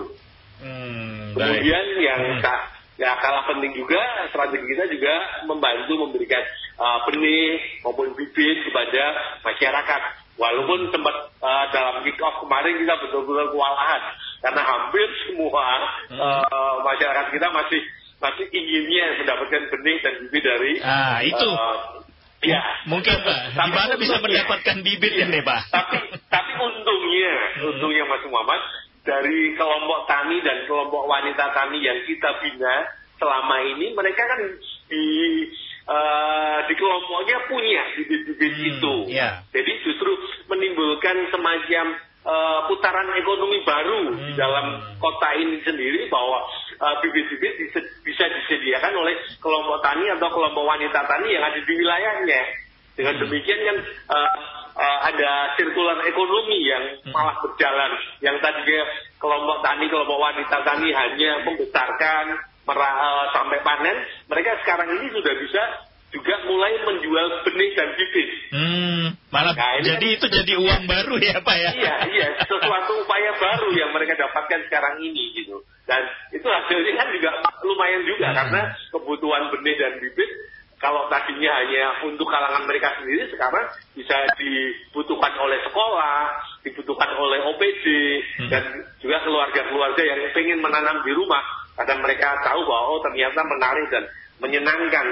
Hmm, 0.60 1.36
Kemudian 1.36 1.86
baik. 1.96 2.04
yang 2.04 2.22
hmm. 2.36 2.44
tak 2.44 2.60
ya 3.00 3.16
kalah 3.24 3.48
penting 3.48 3.72
juga 3.80 4.28
strategi 4.28 4.76
kita 4.76 4.92
juga 4.92 5.16
membantu 5.48 6.08
memberikan 6.08 6.44
uh, 6.76 7.08
benih 7.08 7.80
maupun 7.84 8.12
bibit 8.16 8.68
kepada 8.68 9.04
masyarakat. 9.44 10.02
Walaupun 10.40 10.88
sempat 10.96 11.16
uh, 11.44 11.66
dalam 11.76 12.00
kick 12.08 12.16
off 12.24 12.40
kemarin 12.40 12.80
kita 12.80 12.96
betul-betul 13.04 13.52
kewalahan. 13.52 14.02
Karena 14.40 14.62
hampir 14.64 15.08
semua 15.28 15.68
uh, 16.16 16.76
masyarakat 16.88 17.36
kita 17.36 17.48
masih 17.52 17.82
masih 18.24 18.46
inginnya 18.52 19.20
mendapatkan 19.20 19.64
benih 19.68 19.98
dan 20.00 20.14
bibit 20.24 20.44
dari 20.44 20.72
ah 20.80 21.20
itu. 21.24 21.50
uh, 21.52 21.76
ya. 22.40 22.64
Mungkin 22.88 23.16
pak 23.20 23.40
di 23.52 23.72
mana 23.76 23.94
bisa 24.00 24.16
mendapatkan 24.24 24.78
bibit 24.80 25.12
ya 25.12 25.28
nih 25.28 25.44
pak? 25.44 25.60
Tapi 25.76 25.98
tapi 26.32 26.52
untungnya 26.56 27.34
hmm. 27.60 27.70
untungnya 27.76 28.04
Mas 28.08 28.24
Muhammad 28.32 28.62
dari 29.04 29.56
kelompok 29.60 30.08
tani 30.08 30.40
dan 30.44 30.64
kelompok 30.68 31.04
wanita 31.08 31.52
tani 31.52 31.84
yang 31.84 32.00
kita 32.08 32.30
bina 32.44 32.76
selama 33.20 33.56
ini 33.76 33.92
mereka 33.92 34.24
kan 34.24 34.40
di 34.88 35.04
uh, 35.90 36.58
di 36.70 36.74
kelompoknya 36.78 37.38
punya 37.50 37.82
bibit-bibit 37.98 38.54
hmm, 38.54 38.70
itu 38.78 38.96
yeah. 39.10 39.42
jadi 39.50 39.72
justru 39.82 40.14
menimbulkan 40.46 41.18
semacam 41.34 41.98
uh, 42.30 42.60
putaran 42.70 43.10
ekonomi 43.18 43.66
baru 43.66 44.14
hmm. 44.14 44.18
di 44.30 44.34
dalam 44.38 44.66
kota 45.02 45.30
ini 45.38 45.58
sendiri 45.66 46.08
bahwa 46.14 46.46
uh, 46.80 46.96
bibit-bibit 47.04 47.74
bisa 48.04 48.26
disediakan 48.26 48.94
oleh 48.96 49.16
kelompok 49.40 49.80
tani 49.84 50.10
atau 50.14 50.28
kelompok 50.32 50.64
wanita 50.66 51.00
tani 51.06 51.28
yang 51.34 51.44
ada 51.44 51.60
di 51.60 51.74
wilayahnya. 51.74 52.42
Dengan 52.98 53.16
hmm. 53.16 53.24
demikian 53.24 53.60
kan 53.64 53.78
uh, 54.12 54.32
uh, 54.76 55.00
ada 55.08 55.56
sirkular 55.56 56.04
ekonomi 56.04 56.60
yang 56.68 56.84
hmm. 57.04 57.12
malah 57.16 57.40
berjalan. 57.40 57.92
Yang 58.20 58.44
tadinya 58.44 58.82
kelompok 59.20 59.58
tani, 59.64 59.86
kelompok 59.88 60.20
wanita 60.20 60.58
tani 60.68 60.90
hanya 60.92 61.32
membesarkan 61.48 62.26
uh, 62.78 63.26
sampai 63.34 63.58
panen, 63.66 63.98
mereka 64.30 64.60
sekarang 64.62 64.94
ini 65.00 65.08
sudah 65.10 65.34
bisa 65.40 65.64
juga 66.10 66.36
mulai 66.50 66.74
menjual 66.86 67.26
benih 67.46 67.72
dan 67.78 67.90
bibit. 67.94 68.30
Hmm, 68.50 69.04
malah 69.30 69.54
nah, 69.54 69.78
jadi 69.78 70.08
kan, 70.10 70.16
itu 70.18 70.26
jadi 70.42 70.54
uang 70.58 70.84
baru 70.90 71.16
ya 71.22 71.38
Pak 71.38 71.56
ya? 71.58 71.72
Iya, 71.78 71.96
iya, 72.10 72.28
sesuatu 72.50 73.06
upaya 73.06 73.32
baru 73.38 73.70
yang 73.78 73.94
mereka 73.94 74.18
dapatkan 74.18 74.66
sekarang 74.66 74.98
ini 75.06 75.38
gitu. 75.38 75.62
Dan 75.86 76.02
itu 76.34 76.46
hasilnya 76.46 76.94
kan 76.98 77.08
juga 77.14 77.30
lumayan 77.62 78.02
juga 78.10 78.34
hmm. 78.34 78.38
karena 78.42 78.62
kebutuhan 78.90 79.44
benih 79.54 79.76
dan 79.78 79.94
bibit 80.02 80.30
kalau 80.80 81.12
tadinya 81.12 81.52
hanya 81.60 82.08
untuk 82.08 82.26
kalangan 82.32 82.64
mereka 82.64 82.96
sendiri 82.98 83.28
sekarang 83.28 83.68
bisa 83.94 84.16
dibutuhkan 84.40 85.36
oleh 85.36 85.60
sekolah, 85.68 86.40
dibutuhkan 86.64 87.12
oleh 87.20 87.40
OPD 87.52 87.86
hmm. 88.40 88.50
dan 88.50 88.64
juga 89.04 89.20
keluarga-keluarga 89.28 90.02
yang 90.02 90.20
ingin 90.32 90.60
menanam 90.64 91.04
di 91.04 91.12
rumah 91.12 91.44
karena 91.80 91.96
mereka 92.04 92.28
tahu 92.44 92.60
bahwa 92.68 92.84
oh 92.92 93.00
ternyata 93.08 93.40
menarik 93.48 93.88
dan 93.88 94.04
menyenangkan 94.44 95.06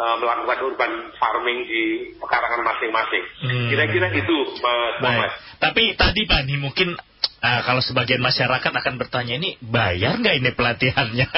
uh, 0.00 0.16
melakukan 0.16 0.58
urban 0.64 0.92
farming 1.20 1.68
di 1.68 1.82
pekarangan 2.16 2.64
masing-masing. 2.64 3.24
Hmm. 3.44 3.68
Kira-kira 3.68 4.08
itu, 4.16 4.36
Mas 4.64 4.96
Baik. 5.04 5.30
Tapi 5.60 5.82
tadi 5.92 6.24
Pak, 6.24 6.40
ini 6.48 6.56
mungkin 6.56 6.96
uh, 6.96 7.60
kalau 7.68 7.84
sebagian 7.84 8.24
masyarakat 8.24 8.72
akan 8.72 8.94
bertanya 8.96 9.36
ini 9.36 9.60
bayar 9.60 10.16
nggak 10.16 10.36
ini 10.40 10.50
pelatihannya? 10.56 11.28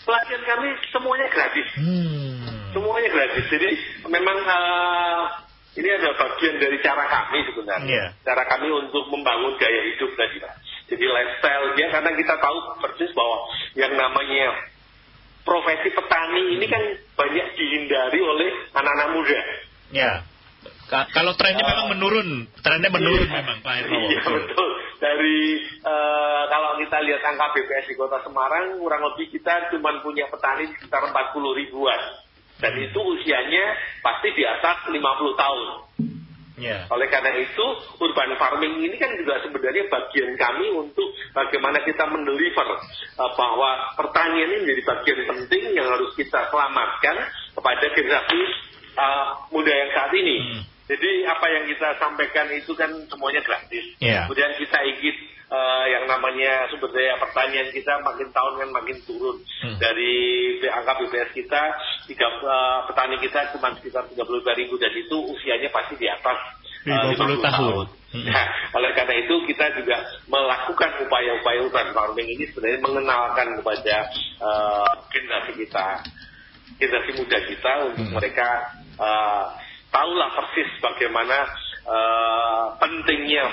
Pelatihan 0.00 0.42
kami 0.42 0.74
semuanya 0.90 1.30
gratis. 1.30 1.68
Hmm. 1.78 2.74
Semuanya 2.74 3.14
gratis. 3.14 3.46
Jadi 3.46 3.78
memang 4.10 4.42
uh, 4.42 5.22
ini 5.78 5.86
adalah 5.86 6.18
bagian 6.18 6.58
dari 6.58 6.82
cara 6.82 7.06
kami 7.06 7.46
sebenarnya. 7.46 7.86
Yeah. 7.86 8.08
Cara 8.26 8.42
kami 8.50 8.74
untuk 8.74 9.06
membangun 9.06 9.54
gaya 9.54 9.86
hidup 9.86 10.10
tadi 10.18 10.42
Pak. 10.42 10.54
Jadi 10.90 11.04
lifestyle 11.06 11.66
dia 11.78 11.86
karena 11.94 12.10
kita 12.18 12.34
tahu 12.42 12.58
persis 12.82 13.10
bahwa 13.14 13.46
yang 13.78 13.94
namanya 13.94 14.50
profesi 15.46 15.88
petani 15.94 16.58
ini 16.58 16.66
kan 16.66 16.82
banyak 17.14 17.46
dihindari 17.54 18.20
oleh 18.20 18.50
anak-anak 18.74 19.08
muda. 19.14 19.40
Ya. 19.94 20.12
Kalau 20.90 21.38
trennya 21.38 21.62
uh, 21.62 21.70
memang 21.70 21.88
menurun, 21.94 22.28
trennya 22.66 22.90
menurun 22.90 23.30
iya, 23.30 23.38
memang 23.38 23.62
Pak 23.62 23.74
Hermawan. 23.78 24.10
Iya 24.10 24.20
betul. 24.26 24.70
dari 25.00 25.38
uh, 25.86 26.42
kalau 26.50 26.76
kita 26.82 26.98
lihat 27.06 27.22
angka 27.24 27.46
BPS 27.56 27.86
di 27.88 27.94
Kota 27.96 28.20
Semarang 28.26 28.76
kurang 28.76 29.02
lebih 29.06 29.32
kita 29.32 29.70
cuma 29.72 29.96
punya 30.04 30.28
petani 30.28 30.68
sekitar 30.76 31.08
40 31.08 31.60
ribuan 31.62 32.00
dan 32.60 32.76
itu 32.76 33.00
usianya 33.00 33.64
pasti 34.04 34.28
di 34.36 34.44
atas 34.44 34.84
50 34.92 35.00
tahun. 35.40 35.68
Yeah. 36.60 36.84
Oleh 36.92 37.08
karena 37.08 37.32
itu, 37.40 37.66
urban 37.96 38.36
farming 38.36 38.84
ini 38.84 38.96
kan 39.00 39.08
juga 39.16 39.40
sebenarnya 39.40 39.88
bagian 39.88 40.36
kami 40.36 40.68
untuk 40.76 41.08
bagaimana 41.32 41.80
kita 41.82 42.04
mendeliver 42.04 42.68
uh, 43.16 43.30
bahwa 43.34 43.96
pertanian 43.96 44.52
ini 44.52 44.56
menjadi 44.68 44.82
bagian 44.84 45.20
penting 45.24 45.64
yang 45.72 45.88
harus 45.88 46.12
kita 46.14 46.52
selamatkan 46.52 47.16
kepada 47.56 47.86
generasi 47.96 48.40
uh, 49.00 49.48
muda 49.48 49.72
yang 49.72 49.90
saat 49.96 50.12
ini. 50.12 50.36
Hmm. 50.36 50.62
Jadi 50.90 51.10
apa 51.24 51.46
yang 51.48 51.64
kita 51.70 51.88
sampaikan 52.02 52.46
itu 52.52 52.76
kan 52.76 52.90
semuanya 53.08 53.40
gratis. 53.40 53.84
Yeah. 54.02 54.28
Kemudian 54.28 54.52
kita 54.60 54.78
ingin 54.84 55.16
uh, 55.50 55.84
yang 55.90 56.06
namanya 56.06 56.70
sumber 56.70 56.94
daya 56.94 57.18
pertanian 57.18 57.68
kita 57.74 57.98
makin 58.06 58.30
tahun 58.30 58.54
kan 58.64 58.70
makin 58.70 58.96
turun. 59.04 59.36
Hmm. 59.60 59.76
Dari 59.76 60.14
angka 60.70 61.02
BPS 61.02 61.30
kita, 61.34 61.62
tiga, 62.06 62.26
uh, 62.40 62.86
petani 62.88 63.18
kita 63.18 63.52
cuma 63.52 63.74
sekitar 63.76 64.06
35 64.14 64.60
ribu 64.62 64.74
dan 64.78 64.92
itu 64.94 65.16
usianya 65.34 65.68
pasti 65.74 65.98
di 65.98 66.06
atas 66.06 66.38
uh, 66.86 67.10
50 67.12 67.18
tahun. 67.18 67.38
tahun. 67.42 67.86
Hmm. 68.10 68.26
Nah, 68.26 68.46
oleh 68.74 68.90
karena 68.98 69.14
itu 69.22 69.34
kita 69.46 69.70
juga 69.78 70.02
melakukan 70.26 70.90
upaya-upaya 71.06 71.58
urban 71.62 71.88
farming 71.94 72.26
ini 72.26 72.44
sebenarnya 72.50 72.80
mengenalkan 72.82 73.48
kepada 73.62 73.96
uh, 74.42 74.92
generasi 75.14 75.52
kita, 75.62 75.86
generasi 76.78 77.10
muda 77.14 77.38
kita 77.46 77.72
untuk 77.86 78.06
hmm. 78.10 78.16
mereka 78.18 78.48
uh, 78.98 79.54
tahulah 79.94 80.30
persis 80.34 80.70
bagaimana 80.82 81.46
uh, 81.86 82.64
pentingnya 82.82 83.46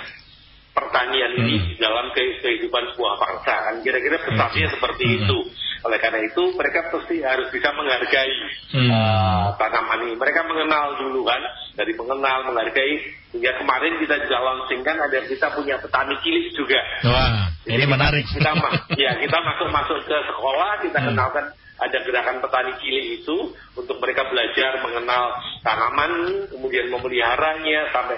pertanian 0.77 1.31
hmm. 1.33 1.41
ini 1.41 1.55
dalam 1.81 2.13
kehidupan 2.13 2.93
sebuah 2.93 3.13
bangsa 3.17 3.53
kan 3.65 3.75
kira-kira 3.81 4.21
pesannya 4.21 4.69
hmm. 4.69 4.73
seperti 4.77 5.05
hmm. 5.09 5.17
itu 5.25 5.37
oleh 5.85 5.97
karena 6.01 6.19
itu 6.21 6.43
mereka 6.53 6.89
pasti 6.93 7.21
harus 7.25 7.49
bisa 7.49 7.73
menghargai 7.73 8.37
hmm. 8.77 8.89
uh, 8.93 9.57
tanaman 9.57 10.05
ini 10.05 10.13
mereka 10.13 10.45
mengenal 10.45 11.01
dulu 11.01 11.25
kan 11.25 11.41
dari 11.73 11.93
mengenal 11.97 12.37
menghargai 12.53 12.93
hingga 13.33 13.51
kemarin 13.57 13.93
kita 14.05 14.15
juga 14.25 14.37
launchingkan 14.37 14.97
ada 15.01 15.17
kita 15.25 15.47
punya 15.57 15.75
petani 15.81 16.15
cilik 16.21 16.45
juga 16.53 16.81
wah 17.09 17.49
Jadi 17.65 17.73
ini 17.73 17.85
menarik 17.89 18.25
kita, 18.33 18.53
kita 18.53 18.69
ya 19.01 19.11
kita 19.17 19.37
masuk 19.41 19.67
masuk 19.73 19.97
ke 20.05 20.17
sekolah 20.29 20.71
kita 20.85 20.97
hmm. 21.01 21.07
kenalkan 21.13 21.45
ada 21.77 21.97
gerakan 22.01 22.41
petani 22.41 22.73
cilik 22.81 23.05
itu 23.21 23.53
untuk 23.77 24.01
mereka 24.01 24.25
belajar 24.25 24.81
mengenal 24.81 25.37
tanaman, 25.61 26.11
kemudian 26.49 26.89
memeliharanya 26.89 27.93
sampai 27.93 28.17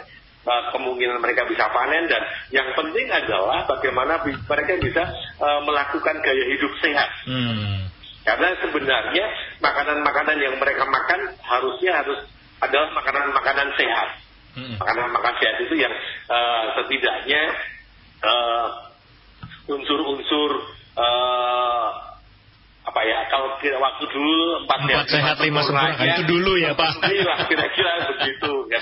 kemungkinan 0.74 1.22
mereka 1.22 1.46
bisa 1.46 1.70
panen 1.70 2.10
dan 2.10 2.24
yang 2.50 2.70
penting 2.74 3.08
adalah 3.10 3.65
bagaimana 3.70 4.22
mereka 4.25 4.72
bisa 4.82 5.03
uh, 5.39 5.62
melakukan 5.65 6.15
gaya 6.22 6.46
hidup 6.56 6.74
sehat. 6.82 7.10
Hmm. 7.25 7.88
Karena 8.25 8.53
sebenarnya 8.62 9.25
makanan-makanan 9.63 10.38
yang 10.38 10.56
mereka 10.60 10.84
makan 10.86 11.34
harusnya 11.41 11.91
harus 12.03 12.20
adalah 12.60 12.89
makanan-makanan 12.98 13.70
sehat. 13.79 14.10
Hmm. 14.58 14.75
Makanan-makanan 14.77 15.38
sehat 15.39 15.56
itu 15.65 15.75
yang 15.77 15.94
uh, 16.27 16.63
setidaknya 16.82 17.44
unsur-unsur 19.70 20.51
uh, 20.98 22.09
apa 22.89 23.05
ya 23.05 23.22
kalau 23.29 23.53
kita 23.62 23.77
waktu 23.77 24.10
dulu 24.10 24.65
empat, 24.65 24.77
empat 24.81 25.08
sehat 25.13 25.38
lima 25.46 25.62
sempurna 25.62 25.93
nah, 25.93 26.10
itu 26.17 26.24
dulu 26.25 26.58
ya 26.58 26.74
pak. 26.74 26.98
Lah 27.05 27.39
kira-kira 27.46 27.91
begitu 28.17 28.53
ya. 28.74 28.81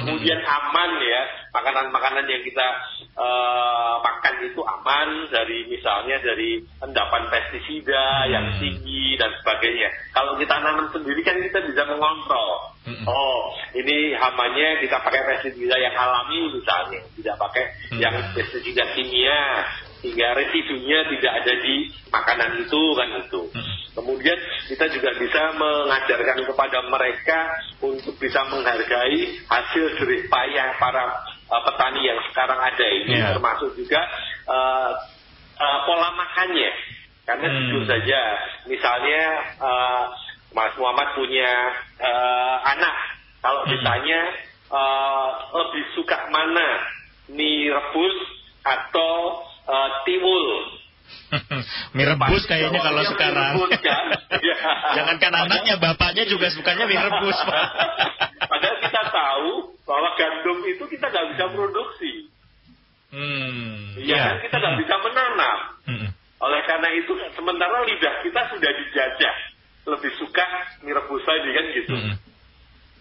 Kemudian 0.00 0.40
aman 0.40 0.90
ya 1.04 1.22
makanan-makanan 1.52 2.24
yang 2.32 2.40
kita 2.40 2.66
uh, 3.12 4.00
makan 4.00 4.34
itu 4.48 4.60
aman 4.64 5.28
dari 5.28 5.68
misalnya 5.68 6.16
dari 6.24 6.64
endapan 6.80 7.28
pestisida 7.28 8.24
hmm. 8.24 8.30
yang 8.32 8.46
tinggi 8.56 9.20
dan 9.20 9.36
sebagainya. 9.44 9.88
Kalau 10.16 10.40
kita 10.40 10.54
nanam 10.56 10.88
sendiri 10.88 11.20
kan 11.20 11.36
kita 11.36 11.60
bisa 11.68 11.84
mengontrol. 11.84 12.72
Hmm. 12.82 13.06
oh 13.06 13.54
ini 13.78 14.10
hamanya 14.18 14.82
kita 14.82 14.98
pakai 15.06 15.22
pestisida 15.22 15.78
yang 15.78 15.94
alami 15.94 16.50
misalnya 16.50 16.98
tidak 17.14 17.38
pakai 17.38 17.64
hmm. 17.94 18.00
yang 18.02 18.14
pestisida 18.34 18.82
kimia 18.98 19.70
sehingga 20.02 20.34
residunya 20.34 20.98
tidak 21.14 21.32
ada 21.46 21.54
di 21.62 21.74
makanan 22.10 22.50
itu 22.58 22.82
kan 22.98 23.08
itu. 23.22 23.42
Hmm. 23.54 23.74
Kemudian 23.94 24.38
kita 24.66 24.90
juga 24.90 25.14
bisa 25.14 25.54
mengajarkan 25.54 26.42
kepada 26.42 26.78
mereka 26.90 27.38
untuk 27.78 28.18
bisa 28.18 28.42
menghargai 28.50 29.38
hasil 29.46 29.84
jerih 30.02 30.26
payah 30.26 30.74
para 30.82 31.22
uh, 31.46 31.62
petani 31.70 32.02
yang 32.02 32.18
sekarang 32.34 32.58
ada 32.58 32.86
ini, 32.90 33.14
yeah. 33.14 33.30
termasuk 33.38 33.78
juga 33.78 34.02
uh, 34.50 34.90
uh, 35.54 35.78
pola 35.86 36.10
makannya. 36.18 36.74
Karena 37.22 37.46
hmm. 37.46 37.56
jujur 37.62 37.82
saja, 37.86 38.20
misalnya 38.66 39.22
uh, 39.62 40.02
Mas 40.50 40.74
Muhammad 40.74 41.14
punya 41.14 41.78
uh, 42.02 42.56
anak, 42.74 42.96
kalau 43.38 43.62
hmm. 43.62 43.70
ditanya 43.70 44.20
uh, 44.66 45.30
lebih 45.62 45.84
suka 45.94 46.26
mana 46.34 46.90
mie 47.30 47.70
rebus 47.70 48.16
atau 48.66 49.46
uh, 49.68 49.88
tiwul. 50.06 50.46
mie 51.92 52.08
rebus 52.08 52.44
kayaknya 52.48 52.80
kalau 52.80 53.02
sekarang. 53.04 53.52
kan? 53.68 54.04
Jangankan 54.96 55.32
anaknya, 55.44 55.74
bapaknya 55.76 56.24
juga 56.28 56.48
sukanya 56.52 56.84
mie 56.88 57.00
rebus. 57.00 57.38
Padahal 58.50 58.76
kita 58.80 59.02
tahu 59.12 59.52
bahwa 59.84 60.08
gandum 60.16 60.58
itu 60.68 60.84
kita 60.88 61.06
nggak 61.08 61.26
bisa 61.36 61.44
produksi. 61.52 62.12
Hmm, 63.12 63.92
ya, 64.00 64.16
ya. 64.16 64.24
kan 64.24 64.36
kita 64.40 64.56
nggak 64.56 64.74
hmm. 64.76 64.82
bisa 64.88 64.94
menanam. 65.04 65.58
Hmm. 65.84 66.08
Oleh 66.42 66.60
karena 66.64 66.88
itu, 66.96 67.12
sementara 67.36 67.84
lidah 67.84 68.14
kita 68.24 68.40
sudah 68.56 68.70
dijajah. 68.72 69.36
Lebih 69.82 70.12
suka 70.16 70.46
mie 70.86 70.94
rebus 70.96 71.22
tadi 71.26 71.50
kan 71.52 71.64
gitu. 71.76 71.94
Hmm. 71.96 72.14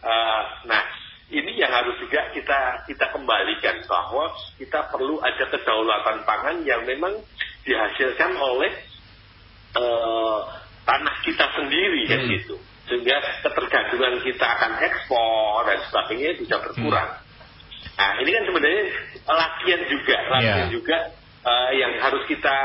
Uh, 0.02 0.41
nah, 0.65 0.84
ini 1.32 1.56
yang 1.56 1.72
harus 1.72 1.96
juga 2.04 2.28
kita 2.36 2.84
kita 2.86 3.06
kembalikan 3.15 3.80
bahwa 3.88 4.36
kita 4.60 4.91
perlu 4.91 5.24
ada 5.24 5.48
kedaulatan 5.48 6.28
pangan 6.28 6.58
yang 6.67 6.84
memang 6.84 7.15
dihasilkan 7.63 8.36
oleh 8.36 8.72
uh, 9.80 10.39
tanah 10.84 11.15
kita 11.24 11.46
sendiri 11.56 12.02
kan 12.12 12.22
hmm. 12.28 12.32
gitu 12.36 12.56
sehingga 12.91 13.15
ketergantungan 13.48 14.20
kita 14.28 14.44
akan 14.44 14.72
ekspor 14.84 15.63
dan 15.63 15.80
sebagainya 15.88 16.32
bisa 16.36 16.56
berkurang. 16.60 17.10
Hmm. 17.15 17.96
Nah 17.96 18.12
ini 18.20 18.30
kan 18.36 18.44
sebenarnya 18.52 18.84
latihan 19.24 19.82
juga 19.88 20.17
latihan 20.28 20.67
yeah. 20.67 20.74
juga 20.74 20.98
uh, 21.48 21.72
yang 21.72 21.94
harus 22.04 22.24
kita 22.28 22.58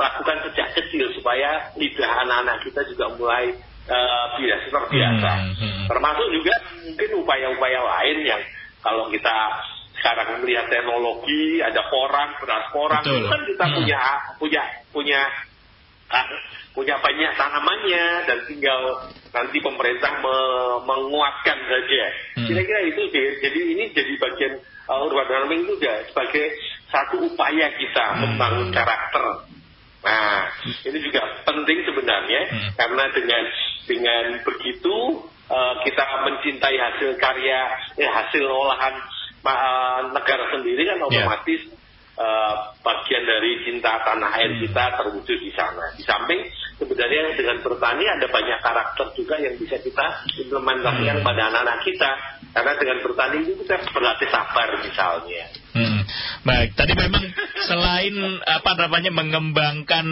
lakukan 0.00 0.48
sejak 0.48 0.68
kecil 0.80 1.12
supaya 1.12 1.68
lidah 1.76 2.12
anak-anak 2.24 2.64
kita 2.64 2.80
juga 2.88 3.12
mulai 3.20 3.52
uh, 3.88 4.26
biasa 4.38 4.66
terbiasa. 4.70 5.32
Hmm, 5.32 5.54
hmm. 5.56 5.84
Termasuk 5.88 6.28
juga 6.32 6.54
mungkin 6.84 7.10
upaya-upaya 7.24 7.80
lain 7.80 8.18
yang 8.24 8.42
kalau 8.84 9.08
kita 9.08 9.36
sekarang 10.00 10.44
melihat 10.44 10.68
teknologi, 10.68 11.64
ada 11.64 11.80
porang, 11.88 12.36
beras 12.36 12.66
porang, 12.68 13.00
itu 13.00 13.24
kan 13.24 13.42
kita 13.48 13.64
hmm. 13.64 13.74
punya 13.80 14.00
punya 14.36 14.62
punya 14.92 15.20
uh, 16.12 16.26
punya 16.74 16.98
banyak 16.98 17.30
tanamannya 17.38 18.06
dan 18.28 18.38
tinggal 18.50 18.80
nanti 19.30 19.56
pemerintah 19.62 20.12
me 20.20 20.36
menguatkan 20.84 21.58
saja. 21.64 22.04
Hmm. 22.36 22.46
Kira-kira 22.50 22.80
itu 22.90 23.02
jadi 23.14 23.60
ini 23.78 23.84
jadi 23.94 24.12
bagian 24.20 24.54
uh, 24.90 25.06
urban 25.08 25.26
farming 25.30 25.62
juga 25.70 26.04
sebagai 26.10 26.52
satu 26.92 27.24
upaya 27.24 27.72
kita 27.78 28.04
hmm. 28.04 28.20
membangun 28.28 28.68
karakter. 28.74 29.53
Nah, 30.04 30.52
ini 30.84 30.98
juga 31.00 31.24
penting 31.48 31.78
sebenarnya 31.88 32.40
hmm. 32.52 32.70
karena 32.76 33.04
dengan 33.16 33.42
dengan 33.88 34.24
begitu 34.44 34.96
uh, 35.48 35.74
kita 35.80 36.04
mencintai 36.28 36.76
hasil 36.76 37.16
karya, 37.16 37.60
eh, 37.96 38.10
hasil 38.12 38.44
olahan 38.44 39.00
uh, 39.40 40.00
negara 40.12 40.44
sendiri 40.52 40.84
kan 40.84 41.00
ya. 41.00 41.04
otomatis 41.08 41.60
yeah. 41.64 42.20
uh, 42.20 42.54
bagian 42.84 43.24
dari 43.24 43.64
cinta 43.64 44.04
tanah 44.04 44.30
air 44.36 44.52
hmm. 44.52 44.60
kita 44.68 44.84
terwujud 45.00 45.38
di 45.40 45.52
sana. 45.56 45.96
Di 45.96 46.04
samping 46.04 46.52
sebenarnya 46.76 47.32
dengan 47.40 47.64
bertani 47.64 48.04
ada 48.04 48.26
banyak 48.28 48.58
karakter 48.60 49.06
juga 49.16 49.40
yang 49.40 49.56
bisa 49.56 49.80
kita 49.80 50.28
implementasikan 50.36 51.24
hmm. 51.24 51.26
pada 51.26 51.42
anak-anak 51.48 51.80
kita. 51.80 52.10
Karena 52.52 52.72
dengan 52.76 52.98
bertani 53.02 53.36
itu 53.40 53.52
kita 53.64 53.88
berlatih 53.88 54.28
sabar 54.28 54.68
misalnya. 54.84 55.63
Hmm. 55.74 56.06
Baik, 56.46 56.78
tadi 56.78 56.94
memang 56.94 57.34
selain 57.66 58.14
apa 58.46 58.78
namanya 58.78 59.10
mengembangkan 59.10 60.06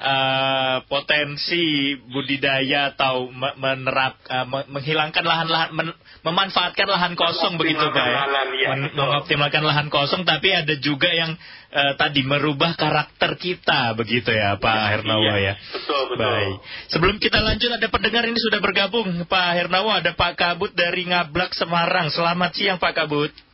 uh, 0.00 0.76
potensi 0.88 1.92
budidaya 2.08 2.96
atau 2.96 3.28
menerap 3.60 4.16
uh, 4.24 4.48
menghilangkan 4.72 5.20
lahan-lahan 5.20 5.68
men 5.76 5.92
memanfaatkan 6.24 6.88
lahan 6.88 7.12
kosong 7.12 7.60
begitu 7.60 7.84
Pak 7.92 8.06
ya. 8.08 8.24
ya 8.56 8.68
Men 8.72 8.80
mengoptimalkan 8.96 9.60
lahan 9.60 9.92
kosong 9.92 10.24
tapi 10.24 10.48
ada 10.48 10.80
juga 10.80 11.12
yang 11.12 11.36
uh, 11.76 11.92
tadi 12.00 12.24
merubah 12.24 12.72
karakter 12.72 13.36
kita 13.36 13.92
begitu 13.92 14.32
ya 14.32 14.56
Pak 14.56 14.72
ya, 14.80 14.88
Hernawa 14.96 15.32
iya. 15.36 15.52
ya. 15.52 15.54
Betul 15.76 16.02
betul. 16.16 16.24
Baik. 16.24 16.56
Sebelum 16.88 17.16
kita 17.20 17.44
lanjut 17.44 17.68
ada 17.68 17.88
pendengar 17.92 18.24
ini 18.24 18.40
sudah 18.40 18.64
bergabung 18.64 19.12
Pak 19.28 19.50
Hernawa 19.60 20.00
ada 20.00 20.16
Pak 20.16 20.40
Kabut 20.40 20.72
dari 20.72 21.04
Ngablak 21.04 21.52
Semarang. 21.52 22.08
Selamat 22.08 22.56
siang 22.56 22.80
Pak 22.80 22.96
Kabut. 22.96 23.51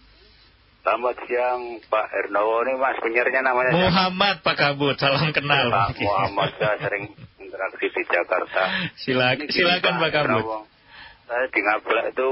Selamat 0.79 1.17
siang 1.27 1.83
Pak 1.91 2.07
Ernowo 2.15 2.65
ini 2.65 2.79
Mas 2.79 2.97
penyiarnya 3.03 3.43
namanya 3.45 3.71
siapa? 3.75 3.83
Muhammad 3.91 4.37
Pak 4.47 4.57
Kabut, 4.57 4.97
salam 4.97 5.31
kenal. 5.35 5.69
Pak 5.69 5.99
Muhammad 6.01 6.51
saya 6.57 6.77
sering 6.81 7.13
interaksi 7.43 7.87
di 7.93 8.03
Jakarta. 8.09 8.63
Silak, 8.97 9.37
Ini 9.43 9.51
gini, 9.51 9.53
silakan 9.53 9.95
Pak 10.01 10.11
Kabut. 10.15 10.29
Ernowo. 10.39 10.59
Saya 11.29 11.45
di 11.53 11.61
Ngablak 11.61 12.07
itu 12.17 12.31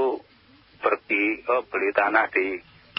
pergi 0.81 1.23
oh, 1.53 1.61
beli 1.69 1.89
tanah 1.93 2.25
di 2.33 2.45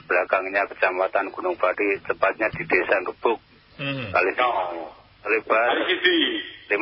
belakangnya 0.06 0.62
Kecamatan 0.70 1.26
Gunung 1.34 1.56
Pati, 1.58 2.00
tepatnya 2.06 2.48
di 2.54 2.62
Desa 2.68 3.02
Gebuk. 3.02 3.38
Hmm. 3.78 4.10
Kali 4.14 4.30
Oh. 4.42 4.90
lebar 5.28 5.58
Hari 5.74 5.82
Gidi. 5.90 6.20
15 6.68 6.78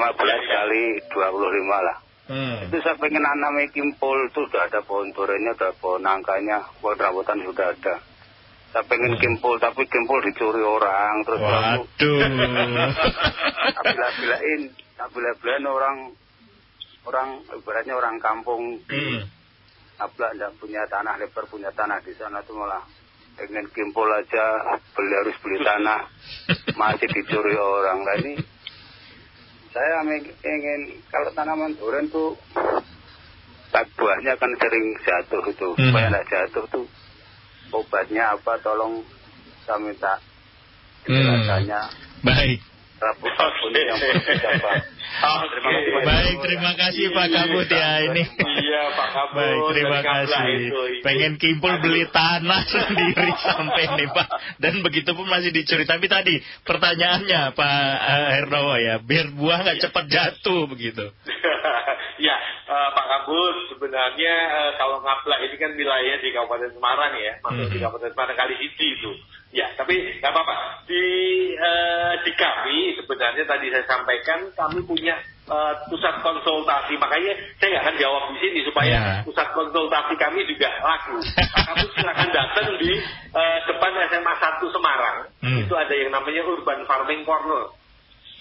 kali 0.50 0.82
25 1.14 1.86
lah. 1.86 1.96
Hmm. 2.26 2.58
Itu 2.66 2.82
saya 2.82 2.98
pengen 2.98 3.22
nanami 3.22 3.70
kimpul 3.70 4.26
itu 4.26 4.42
sudah 4.50 4.66
ada 4.66 4.82
pohon 4.82 5.14
duriannya, 5.14 5.54
sudah 5.54 5.72
pohon 5.78 6.02
nangkanya, 6.02 6.58
pohon 6.82 6.98
rambutan 6.98 7.38
sudah 7.46 7.70
ada. 7.70 8.02
Saya 8.76 8.92
pengen 8.92 9.16
kimpul, 9.16 9.56
tapi 9.56 9.88
kimpul 9.88 10.20
dicuri 10.20 10.60
orang, 10.60 11.24
terus 11.24 11.40
Waduh. 11.40 12.20
tak 13.72 13.84
bila-bilain, 13.88 14.60
tak 15.00 15.08
bila-bilain 15.16 15.64
orang, 15.64 15.96
orang 17.08 17.28
ibaratnya 17.56 17.96
orang 17.96 18.20
kampung 18.20 18.76
Hmm. 18.84 19.24
Ablak 19.96 20.36
tidak 20.36 20.52
punya 20.60 20.84
tanah 20.92 21.16
lebar, 21.16 21.48
punya 21.48 21.72
tanah 21.72 22.04
di 22.04 22.12
sana 22.20 22.44
tuh 22.44 22.52
malah 22.52 22.84
pengen 23.40 23.64
kimpul 23.72 24.12
aja, 24.12 24.44
beli 24.92 25.24
harus 25.24 25.36
beli 25.40 25.56
tanah, 25.64 26.12
masih 26.76 27.08
dicuri 27.16 27.56
orang. 27.56 28.04
Nah 28.04 28.16
ini 28.20 28.36
saya 29.72 30.04
ingin 30.28 31.00
kalau 31.08 31.32
tanaman 31.32 31.72
durian 31.80 32.12
tuh 32.12 32.36
tak 33.72 33.88
buahnya 33.96 34.36
kan 34.36 34.52
sering 34.60 35.00
jatuh 35.00 35.48
itu, 35.48 35.68
Hmm. 35.80 35.88
supaya 35.88 36.12
tidak 36.12 36.28
jatuh 36.28 36.64
tuh 36.68 36.84
obatnya 37.80 38.32
apa? 38.32 38.56
Tolong 38.60 39.04
saya 39.64 39.78
minta 39.82 40.16
Hmm. 41.06 41.14
penjelasannya. 41.14 41.80
Baik. 42.26 42.58
Yang. 43.76 43.98
Terima 44.00 44.18
kasih, 44.24 44.56
Pak. 44.58 44.74
Baik, 46.06 46.36
terima 46.40 46.72
kasih 46.74 47.04
Pak 47.12 47.26
Kabut 47.28 47.68
ya 47.68 47.90
ini. 48.08 48.22
Iya 48.24 48.82
Pak 48.96 49.08
Kabut. 49.12 49.36
Baik, 49.36 49.60
terima 49.76 50.00
kasih. 50.00 50.44
itu. 50.66 50.80
Pengen 51.04 51.32
kimpul 51.36 51.72
beli 51.84 52.08
tanah 52.08 52.62
sendiri 52.72 53.30
sampai 53.36 53.84
nih 54.00 54.08
Pak. 54.10 54.28
Dan 54.58 54.80
begitu 54.80 55.12
pun 55.12 55.28
masih 55.28 55.52
dicuri. 55.52 55.84
Tapi 55.84 56.08
tadi 56.08 56.40
pertanyaannya 56.64 57.52
Pak 57.52 57.76
eh, 58.00 58.28
Hernowo 58.40 58.74
ya, 58.80 58.96
biar 58.98 59.28
buah 59.32 59.58
nggak 59.60 59.78
cepat 59.86 60.04
jatuh 60.08 60.64
begitu. 60.66 61.04
eh, 62.66 62.88
Pak 62.90 63.06
Kabut, 63.06 63.56
sebenarnya 63.70 64.34
eh, 64.52 64.70
kalau 64.76 64.98
Ngaplak 64.98 65.38
ini 65.40 65.56
kan 65.56 65.70
wilayah 65.72 66.16
di 66.18 66.28
Kabupaten 66.30 66.70
Semarang 66.70 67.12
ya, 67.16 67.32
masuk 67.40 67.66
di 67.68 67.78
Mhm. 67.78 67.82
Kabupaten 67.82 68.10
Semarang 68.12 68.36
kali 68.36 68.54
Sidi 68.58 68.88
itu. 68.92 69.12
Ya, 69.54 69.70
tapi 69.72 69.94
nggak 70.20 70.30
apa-apa. 70.30 70.54
Di 70.84 71.04
eh, 71.54 72.12
di 72.20 72.32
kami 72.34 72.78
sebenarnya 72.94 73.44
tadi 73.46 73.66
saya 73.70 73.86
sampaikan 73.86 74.50
kami 74.52 74.82
punya 74.82 75.14
eh, 75.46 75.72
pusat 75.86 76.18
konsultasi, 76.20 76.98
makanya 76.98 77.32
saya 77.56 77.68
nggak 77.70 77.84
akan 77.86 77.96
jawab 77.96 78.22
di 78.28 78.38
sini 78.40 78.60
supaya 78.66 78.98
Ya. 78.98 79.22
pusat 79.22 79.48
konsultasi 79.54 80.14
kami 80.16 80.42
juga 80.44 80.66
laku. 80.82 81.22
Pak 81.22 81.62
Kabut 81.62 81.90
silakan 81.94 82.30
datang 82.34 82.66
di 82.76 82.90
eh, 83.32 83.58
depan 83.64 83.92
SMA 84.10 84.34
1 84.34 84.74
Semarang. 84.74 85.18
Hmm. 85.40 85.62
Itu 85.62 85.72
ada 85.72 85.94
yang 85.94 86.10
namanya 86.10 86.42
Urban 86.42 86.82
Farming 86.84 87.22
Corner. 87.22 87.70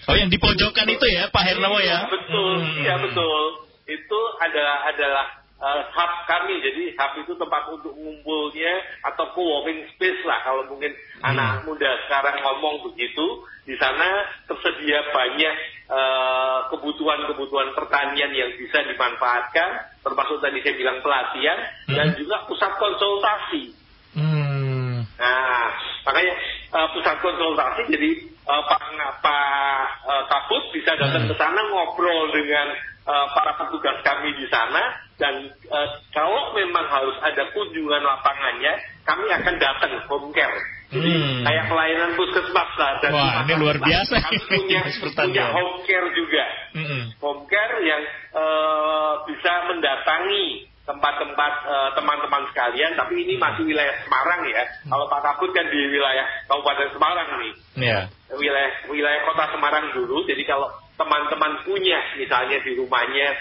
Oh 0.06 0.14
yang 0.14 0.28
di 0.28 0.36
pojokan 0.36 0.86
itu 0.86 1.06
ya 1.08 1.30
Pak 1.30 1.42
Hernowo 1.42 1.78
ya? 1.78 2.02
Iya, 2.04 2.10
betul, 2.10 2.54
Hmm. 2.58 2.78
iya 2.82 2.94
betul. 3.00 3.42
Itu 3.86 4.20
adalah 4.42 4.90
adalah 4.90 5.26
uh, 5.62 5.82
hub 5.94 6.12
kami. 6.26 6.58
Jadi 6.58 6.92
hub 6.98 7.12
itu 7.22 7.32
tempat 7.38 7.62
untuk 7.70 7.94
ngumpulnya 7.94 8.82
atau 9.06 9.30
co-working 9.32 9.86
space 9.94 10.22
lah 10.26 10.42
kalau 10.42 10.66
mungkin 10.68 10.92
Hmm. 11.16 11.32
anak 11.32 11.64
muda 11.64 11.90
sekarang 12.06 12.42
ngomong 12.44 12.92
begitu. 12.92 13.46
Di 13.66 13.74
sana 13.82 14.26
tersedia 14.46 15.02
banyak 15.10 15.54
uh, 15.90 16.70
kebutuhan-kebutuhan 16.70 17.74
pertanian 17.74 18.30
yang 18.30 18.54
bisa 18.54 18.78
dimanfaatkan, 18.86 19.90
termasuk 20.06 20.38
tadi 20.38 20.62
saya 20.62 20.74
bilang 20.78 21.02
pelatihan 21.02 21.58
dan 21.90 22.14
Hmm. 22.14 22.18
juga 22.18 22.46
pusat 22.46 22.72
konsultasi. 22.78 23.74
Hmm. 24.14 25.02
Nah, 25.18 25.66
makanya 26.06 26.34
uh, 26.74 26.88
pusat 26.94 27.16
konsultasi 27.18 27.82
jadi 27.90 28.10
uh, 28.46 28.62
Pak 28.70 28.82
Pak 29.24 29.86
uh, 30.04 30.24
Kabut 30.30 30.62
bisa 30.70 30.94
datang 30.94 31.26
Hmm. 31.26 31.30
ke 31.32 31.34
sana 31.40 31.60
ngobrol 31.66 32.30
dengan 32.30 32.66
uh, 33.06 33.26
para 33.32 33.54
petugas 33.56 33.96
kami 34.02 34.34
di 34.34 34.46
sana 34.50 34.82
dan 35.16 35.48
uh, 35.70 35.88
kalau 36.12 36.52
memang 36.52 36.84
harus 36.92 37.16
ada 37.24 37.48
kunjungan 37.56 38.02
lapangannya, 38.04 38.72
kami 39.08 39.26
akan 39.32 39.54
datang 39.56 39.92
home 40.10 40.30
care. 40.36 40.58
Jadi 40.86 41.10
Hmm. 41.10 41.42
kayak 41.42 41.66
pelayanan 41.66 42.14
puskesmas 42.14 42.70
lah. 42.78 42.92
Dan 43.02 43.10
Wah, 43.10 43.42
ini 43.42 43.54
luar 43.58 43.74
biasa 43.82 44.22
Kami 44.22 44.38
punya, 44.46 44.80
punya 45.18 45.44
home 45.50 45.82
care 45.82 46.08
juga 46.14 46.44
Hmm. 46.78 47.10
home 47.18 47.42
care 47.50 47.74
yang 47.82 48.02
eh, 48.36 49.12
bisa 49.26 49.52
mendatangi 49.66 50.68
tempat-tempat 50.86 51.52
eh, 51.66 51.90
teman-teman 51.98 52.42
sekalian, 52.54 52.94
tapi 52.94 53.18
ini 53.18 53.34
masih 53.34 53.66
wilayah 53.66 53.98
Semarang 54.06 54.46
ya. 54.46 54.62
Kalau 54.86 55.10
Pak 55.10 55.20
Kabut 55.26 55.50
kan 55.50 55.66
di 55.66 55.80
wilayah 55.90 56.26
Kabupaten 56.46 56.88
Semarang 56.94 57.28
nih, 57.42 57.52
Ya. 57.82 57.98
wilayah 58.30 58.72
wilayah 58.86 59.20
kota 59.26 59.44
Semarang 59.58 59.90
dulu. 59.90 60.22
Jadi 60.22 60.46
kalau 60.46 60.70
teman-teman 60.96 61.52
punya 61.62 62.00
misalnya 62.16 62.58
di 62.60 62.72
rumahnya 62.74 63.36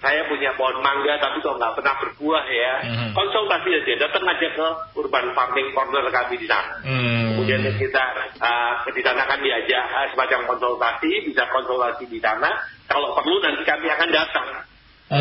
saya 0.00 0.24
punya 0.24 0.56
pohon 0.56 0.80
mangga 0.80 1.20
tapi 1.20 1.44
kok 1.44 1.60
nggak 1.60 1.76
pernah 1.76 1.94
berbuah 2.00 2.44
ya, 2.48 2.72
Mhm. 2.88 3.12
konsultasi 3.12 3.68
aja, 3.68 3.92
datang 4.08 4.24
aja 4.24 4.48
ke 4.48 4.66
Urban 4.96 5.36
Farming 5.36 5.76
Corner 5.76 6.08
kami 6.08 6.40
di 6.40 6.48
sana. 6.48 6.80
Hmm. 6.80 7.36
Kemudian 7.36 7.68
kita 7.76 8.04
uh, 8.40 8.80
di 8.88 9.02
sana 9.04 9.28
kami 9.28 9.44
diajak 9.44 9.84
uh, 9.92 10.08
semacam 10.08 10.56
konsultasi, 10.56 11.28
bisa 11.28 11.44
konsultasi 11.52 12.08
di 12.08 12.16
sana. 12.16 12.48
Kalau 12.88 13.12
perlu 13.12 13.44
nanti 13.44 13.60
kami 13.60 13.92
akan 13.92 14.08
datang 14.08 14.48
uh, 15.12 15.16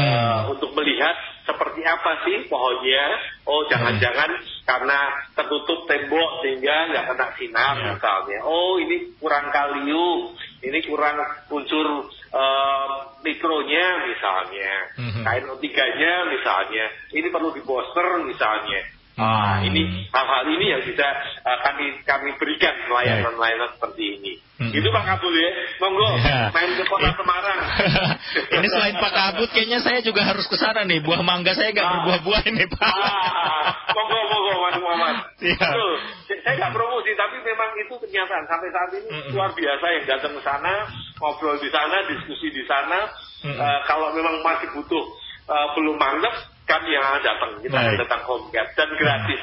Hmm. 0.48 0.56
untuk 0.56 0.72
melihat 0.72 1.12
seperti 1.44 1.84
apa 1.84 2.24
sih 2.24 2.48
pohonnya. 2.48 3.04
Oh 3.44 3.68
jangan-jangan 3.68 4.32
karena 4.64 5.00
tertutup 5.36 5.92
tembok 5.92 6.40
sehingga 6.40 6.88
nggak 6.88 7.06
kena 7.10 7.28
sinar 7.36 7.76
Ya. 7.76 8.00
misalnya. 8.00 8.40
Oh 8.48 8.80
ini 8.80 9.12
kurang 9.20 9.52
kalium, 9.52 10.40
ini 10.60 10.80
kurang 10.84 11.16
unsur 11.50 12.12
uh, 12.36 12.98
mikronya 13.24 13.86
misalnya, 14.12 14.72
Mhm. 15.00 15.24
KNO3-nya 15.24 16.14
misalnya. 16.28 16.86
Ini 17.16 17.28
perlu 17.32 17.56
di 17.56 17.64
booster 17.64 18.20
misalnya. 18.28 18.99
Ah, 19.20 19.60
Hmm. 19.60 19.68
ini 19.68 19.82
hal-hal 20.08 20.44
ini 20.48 20.66
yang 20.72 20.82
bisa 20.82 21.04
uh, 21.44 21.60
kami 21.60 22.00
kami 22.08 22.32
berikan 22.40 22.72
layanan-layanan 22.88 23.76
seperti 23.76 24.04
ini. 24.16 24.34
Hmm. 24.56 24.72
Itu 24.72 24.88
Pak 24.90 25.04
Kabul 25.04 25.36
ya, 25.36 25.50
monggo 25.80 26.08
Ya. 26.20 26.48
main 26.52 26.72
ke 26.72 26.84
kota 26.84 27.12
Semarang. 27.16 27.60
ini 28.60 28.68
selain 28.68 28.96
Pak 28.96 29.12
Kabut, 29.12 29.50
kayaknya 29.52 29.80
saya 29.80 30.00
juga 30.00 30.24
harus 30.24 30.48
ke 30.48 30.56
sana 30.56 30.84
nih. 30.84 31.00
Buah 31.00 31.20
mangga 31.20 31.52
saya 31.52 31.72
nggak 31.72 31.84
Ah. 31.84 31.92
berbuah-buah 32.00 32.42
ini 32.48 32.64
Pak. 32.68 32.80
Ah, 32.80 33.64
monggo 33.92 34.20
monggo 34.26 34.54
Mas 34.60 34.76
Muhammad. 34.80 35.16
Iya. 35.40 35.56
Betul. 35.60 35.94
Saya- 36.40 36.58
nggak 36.60 36.72
promosi, 36.72 37.12
tapi 37.14 37.38
memang 37.40 37.70
itu 37.78 37.94
kenyataan 38.00 38.46
sampai 38.46 38.70
saat 38.70 38.90
ini 38.96 39.08
Mm-mm. 39.08 39.32
luar 39.32 39.52
biasa 39.52 39.86
yang 39.96 40.06
datang 40.08 40.34
ke 40.36 40.42
sana, 40.42 40.74
ngobrol 41.20 41.56
di 41.56 41.70
sana, 41.70 42.04
diskusi 42.08 42.48
di 42.52 42.64
sana. 42.64 43.00
Mm-mm. 43.44 43.56
Eh, 43.56 43.80
kalau 43.84 44.12
memang 44.12 44.40
masih 44.40 44.68
butuh 44.72 45.04
eh, 45.50 45.68
belum 45.74 45.96
mantap, 45.96 46.36
kami 46.70 46.94
yang 46.94 47.02
akan 47.02 47.22
datang. 47.26 47.52
Kita 47.66 47.78
akan 47.82 47.96
datang 47.98 48.22
home 48.30 48.48
care 48.54 48.70
dan 48.78 48.90
gratis. 48.94 49.42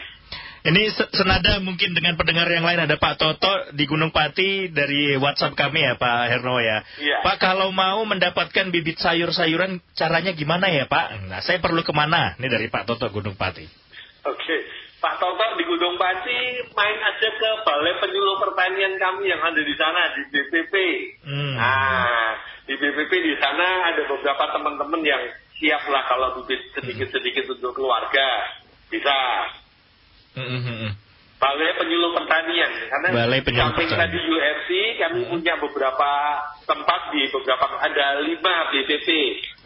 Ini 0.66 0.82
se- 0.90 1.10
senada 1.14 1.62
mungkin 1.62 1.94
dengan 1.94 2.18
pendengar 2.18 2.50
yang 2.50 2.66
lain 2.66 2.90
ada 2.90 2.98
Pak 2.98 3.22
Toto 3.22 3.70
di 3.70 3.86
Gunung 3.86 4.10
Pati 4.10 4.66
dari 4.74 5.14
WhatsApp 5.14 5.54
kami 5.54 5.78
ya 5.78 5.94
Pak 5.94 6.26
Herno 6.26 6.58
ya. 6.58 6.82
Iya. 6.98 7.22
Pak 7.22 7.38
kalau 7.38 7.70
mau 7.70 8.02
mendapatkan 8.02 8.74
bibit 8.74 8.98
sayur-sayuran 8.98 9.78
caranya 9.94 10.34
gimana 10.34 10.66
ya 10.66 10.90
Pak? 10.90 11.30
Nah 11.30 11.38
saya 11.38 11.62
perlu 11.62 11.86
ke 11.86 11.94
mana? 11.94 12.34
Ini 12.42 12.50
dari 12.50 12.66
Pak 12.66 12.82
Toto 12.82 13.06
Gunung 13.14 13.38
Pati. 13.38 13.62
Oke, 14.26 14.56
Pak 14.98 15.22
Toto 15.22 15.54
di 15.54 15.64
Gunung 15.70 15.94
Pati 16.02 16.38
main 16.74 16.98
aja 16.98 17.28
ke 17.30 17.50
Balai 17.62 17.94
Penyuluh 18.02 18.42
Pertanian 18.42 18.98
kami 18.98 19.30
yang 19.30 19.38
ada 19.46 19.62
di 19.62 19.74
sana 19.78 20.18
di 20.18 20.22
BPP. 20.34 20.74
Hmm. 21.30 21.54
Nah, 21.54 22.34
di 22.66 22.74
BPP 22.74 23.12
di 23.22 23.34
sana 23.38 23.94
ada 23.94 24.02
beberapa 24.02 24.50
teman-teman 24.50 24.98
yang 25.06 25.22
siap 25.56 25.82
lah 25.88 26.02
kalau 26.08 26.28
bibit 26.40 26.60
sedikit-sedikit 26.76 27.48
untuk 27.56 27.72
keluarga. 27.76 28.56
Bisa. 28.92 29.16
Mm, 30.36 30.46
mm, 30.46 30.60
mm, 30.62 30.76
mm. 30.84 30.92
Balai 31.36 31.76
Penyuluh 31.76 32.16
Pertanian. 32.16 32.72
Karena 32.88 33.08
Balai 33.12 33.40
Penyuluh 33.44 33.76
samping 33.76 33.88
tadi 33.92 34.18
UFC 34.24 34.70
kami 34.96 35.20
punya 35.28 35.54
beberapa 35.60 36.10
tempat 36.64 37.00
di 37.12 37.28
beberapa 37.28 37.76
ada 37.76 38.24
lima 38.24 38.72
BPP 38.72 39.08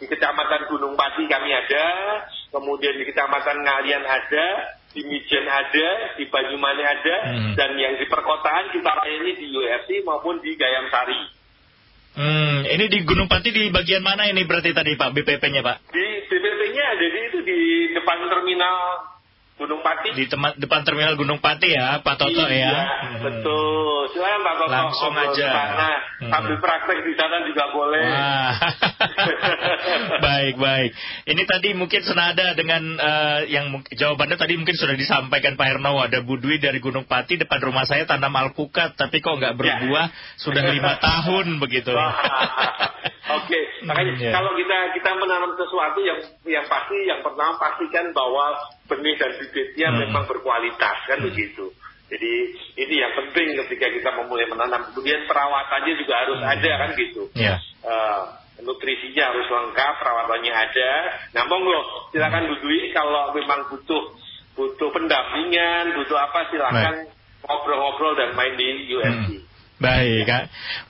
di 0.03 0.05
Kecamatan 0.07 0.67
Gunung 0.67 0.99
Pati 0.99 1.23
kami 1.31 1.49
ada 1.55 1.85
kemudian 2.51 2.99
di 2.99 3.07
Kecamatan 3.07 3.63
Ngalian 3.63 4.03
ada 4.03 4.45
di 4.91 5.01
Mijen 5.07 5.47
ada 5.47 5.87
di 6.19 6.27
Banyumanik 6.27 6.83
ada 6.83 7.15
Hmm. 7.31 7.53
dan 7.55 7.79
yang 7.79 7.95
di 7.95 8.05
perkotaan 8.11 8.75
kita 8.75 8.91
layani 8.91 9.31
di 9.39 9.47
UFC 9.55 10.03
maupun 10.03 10.43
di 10.43 10.51
Gayam 10.59 10.91
Sari 10.91 11.40
Hmm, 12.11 12.67
ini 12.67 12.85
di 12.91 12.99
Gunung 13.07 13.31
Pati 13.31 13.55
di 13.55 13.71
bagian 13.71 14.03
mana 14.03 14.27
ini 14.27 14.43
berarti 14.43 14.75
tadi 14.75 14.99
Pak 14.99 15.15
BPP-nya 15.15 15.63
Pak? 15.63 15.77
di 15.95 16.05
BPP-nya 16.27 16.83
ada 16.91 17.05
di 17.07 17.19
itu 17.31 17.39
di 17.39 17.59
depan 17.95 18.27
terminal 18.27 18.75
Gunung 19.61 19.85
Pati. 19.85 20.09
Di 20.17 20.25
teman, 20.25 20.57
depan 20.57 20.81
terminal 20.81 21.13
Gunung 21.13 21.37
Pati 21.37 21.69
ya, 21.69 22.01
Pak 22.01 22.17
Toto 22.17 22.49
iya, 22.49 22.65
ya. 22.65 22.77
Hmm. 22.81 23.21
Betul. 23.21 24.01
Silakan 24.09 24.41
Pak 24.41 24.55
Toto. 24.57 24.73
Langsung 24.73 25.13
aja. 25.13 25.49
Sana. 25.53 25.89
Hmm. 26.17 26.31
Sambil 26.33 26.55
praktek 26.57 26.99
di 27.05 27.13
sana 27.13 27.35
juga 27.45 27.63
boleh. 27.69 28.05
Wah. 28.09 28.53
baik, 30.25 30.55
baik. 30.57 30.91
Ini 31.29 31.43
tadi 31.45 31.69
mungkin 31.77 32.01
senada 32.01 32.57
dengan 32.57 32.81
uh, 32.97 33.45
yang 33.45 33.85
jawabannya 33.93 34.41
tadi 34.41 34.57
mungkin 34.57 34.73
sudah 34.73 34.97
disampaikan 34.97 35.53
Pak 35.53 35.67
Herno. 35.77 36.01
Ada 36.01 36.25
Budwi 36.25 36.57
dari 36.57 36.81
Gunung 36.81 37.05
Pati 37.05 37.37
depan 37.37 37.61
rumah 37.61 37.85
saya 37.85 38.09
tanam 38.09 38.33
alpukat, 38.33 38.97
tapi 38.97 39.21
kok 39.21 39.37
nggak 39.37 39.53
berbuah 39.53 40.05
ya. 40.09 40.41
sudah 40.41 40.63
lima 40.73 40.97
tahun 40.97 41.61
begitu. 41.61 41.93
Oke, 43.39 43.47
okay. 43.47 43.63
makanya 43.87 44.13
hmm, 44.17 44.23
ya. 44.27 44.31
kalau 44.35 44.51
kita 44.57 44.77
kita 44.97 45.11
menanam 45.15 45.51
sesuatu 45.55 45.99
yang 46.03 46.19
yang 46.43 46.65
pasti 46.67 46.97
yang 47.07 47.21
pertama 47.23 47.55
pastikan 47.55 48.11
bahwa 48.11 48.57
benih 48.91 49.15
dan 49.15 49.31
bibitnya 49.39 49.87
hmm. 49.87 49.99
memang 50.07 50.23
berkualitas 50.27 50.97
kan 51.07 51.19
hmm. 51.21 51.27
begitu. 51.31 51.71
Jadi 52.11 52.33
ini 52.75 52.95
yang 52.99 53.13
penting 53.15 53.55
ketika 53.65 53.87
kita 53.87 54.09
memulai 54.19 54.43
menanam. 54.51 54.83
Kemudian 54.91 55.23
perawatannya 55.31 55.93
juga 55.95 56.13
harus 56.19 56.39
hmm. 56.43 56.51
ada 56.51 56.71
kan 56.75 56.89
gitu. 56.99 57.23
Yeah. 57.39 57.55
Ya. 57.55 57.87
Uh, 57.87 58.23
nutrisinya 58.61 59.31
harus 59.31 59.47
lengkap, 59.47 59.93
perawatannya 60.03 60.53
ada. 60.53 60.91
Nah 61.31 61.43
monggo 61.47 62.11
silakan 62.11 62.43
hmm. 62.45 62.51
dudui 62.51 62.91
kalau 62.91 63.31
memang 63.31 63.71
butuh 63.71 64.03
butuh 64.59 64.89
pendampingan, 64.91 65.95
butuh 65.95 66.19
apa 66.19 66.51
silakan 66.51 67.07
ngobrol-ngobrol 67.47 68.13
dan 68.19 68.35
main 68.35 68.53
di 68.59 68.91
USC. 68.91 69.39
Hmm. 69.39 69.50
Baik, 69.81 70.29
Kak. 70.29 70.43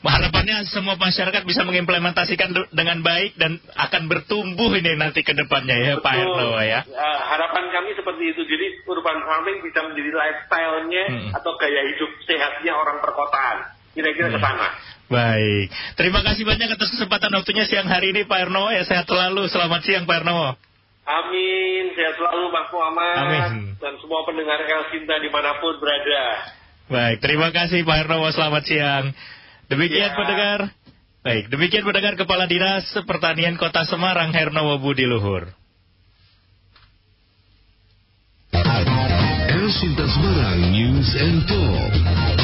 Harapannya 0.04 0.68
semua 0.68 1.00
masyarakat 1.00 1.48
bisa 1.48 1.64
mengimplementasikan 1.64 2.52
dengan 2.76 3.00
baik 3.00 3.40
dan 3.40 3.56
akan 3.80 4.12
bertumbuh 4.12 4.68
ini 4.76 5.00
nanti 5.00 5.24
ke 5.24 5.32
depannya 5.32 5.80
ya, 5.80 5.94
Betul. 5.96 6.04
Pak 6.04 6.14
Erno 6.20 6.50
ya. 6.60 6.84
Uh, 6.84 7.20
harapan 7.32 7.72
kami 7.72 7.96
seperti 7.96 8.36
itu. 8.36 8.44
Jadi 8.44 8.84
urban 8.92 9.24
farming 9.24 9.64
bisa 9.64 9.80
menjadi 9.88 10.12
lifestyle-nya 10.12 11.04
hmm. 11.08 11.30
atau 11.40 11.52
gaya 11.56 11.82
hidup 11.88 12.12
sehatnya 12.28 12.76
orang 12.76 13.00
perkotaan. 13.00 13.58
Kira-kira 13.96 14.28
hmm. 14.28 14.36
ke 14.36 14.40
sana. 14.44 14.68
Baik. 15.08 15.68
Terima 15.96 16.20
kasih 16.28 16.44
banyak 16.44 16.70
atas 16.76 16.92
kesempatan 16.92 17.32
waktunya 17.32 17.64
siang 17.64 17.88
hari 17.88 18.12
ini 18.12 18.28
Pak 18.28 18.48
Erno. 18.48 18.76
Ya 18.76 18.84
sehat 18.84 19.08
selalu. 19.08 19.48
Selamat 19.48 19.88
siang 19.88 20.04
Pak 20.04 20.20
Erno. 20.20 20.60
Amin. 21.08 21.96
Sehat 21.96 22.20
selalu 22.20 22.44
Mas 22.52 22.68
Muhammad. 22.76 23.16
Amin. 23.24 23.52
Dan 23.80 23.96
semua 24.04 24.28
pendengar 24.28 24.60
El 24.60 24.84
Cinta 24.92 25.16
di 25.16 25.32
mana 25.32 25.64
pun 25.64 25.80
berada. 25.80 26.60
Baik, 26.92 27.24
terima 27.24 27.56
kasih 27.56 27.88
Pak 27.88 28.04
Hernowo, 28.04 28.28
selamat 28.36 28.64
siang. 28.68 29.16
Demikian 29.72 30.12
ya. 30.12 30.18
pendengar. 30.20 30.60
Baik, 31.24 31.48
demikian 31.48 31.88
pendengar 31.88 32.20
Kepala 32.20 32.52
Dinas 32.52 32.84
Pertanian 33.08 33.56
Kota 33.56 33.88
Semarang 33.88 34.36
Hernowo 34.36 34.76
Budi 34.76 35.08
Luhur. 35.08 35.48
El 38.52 39.66
Semarang 39.72 40.60
News 40.76 41.16
and 41.16 41.48
Talk. 41.48 42.41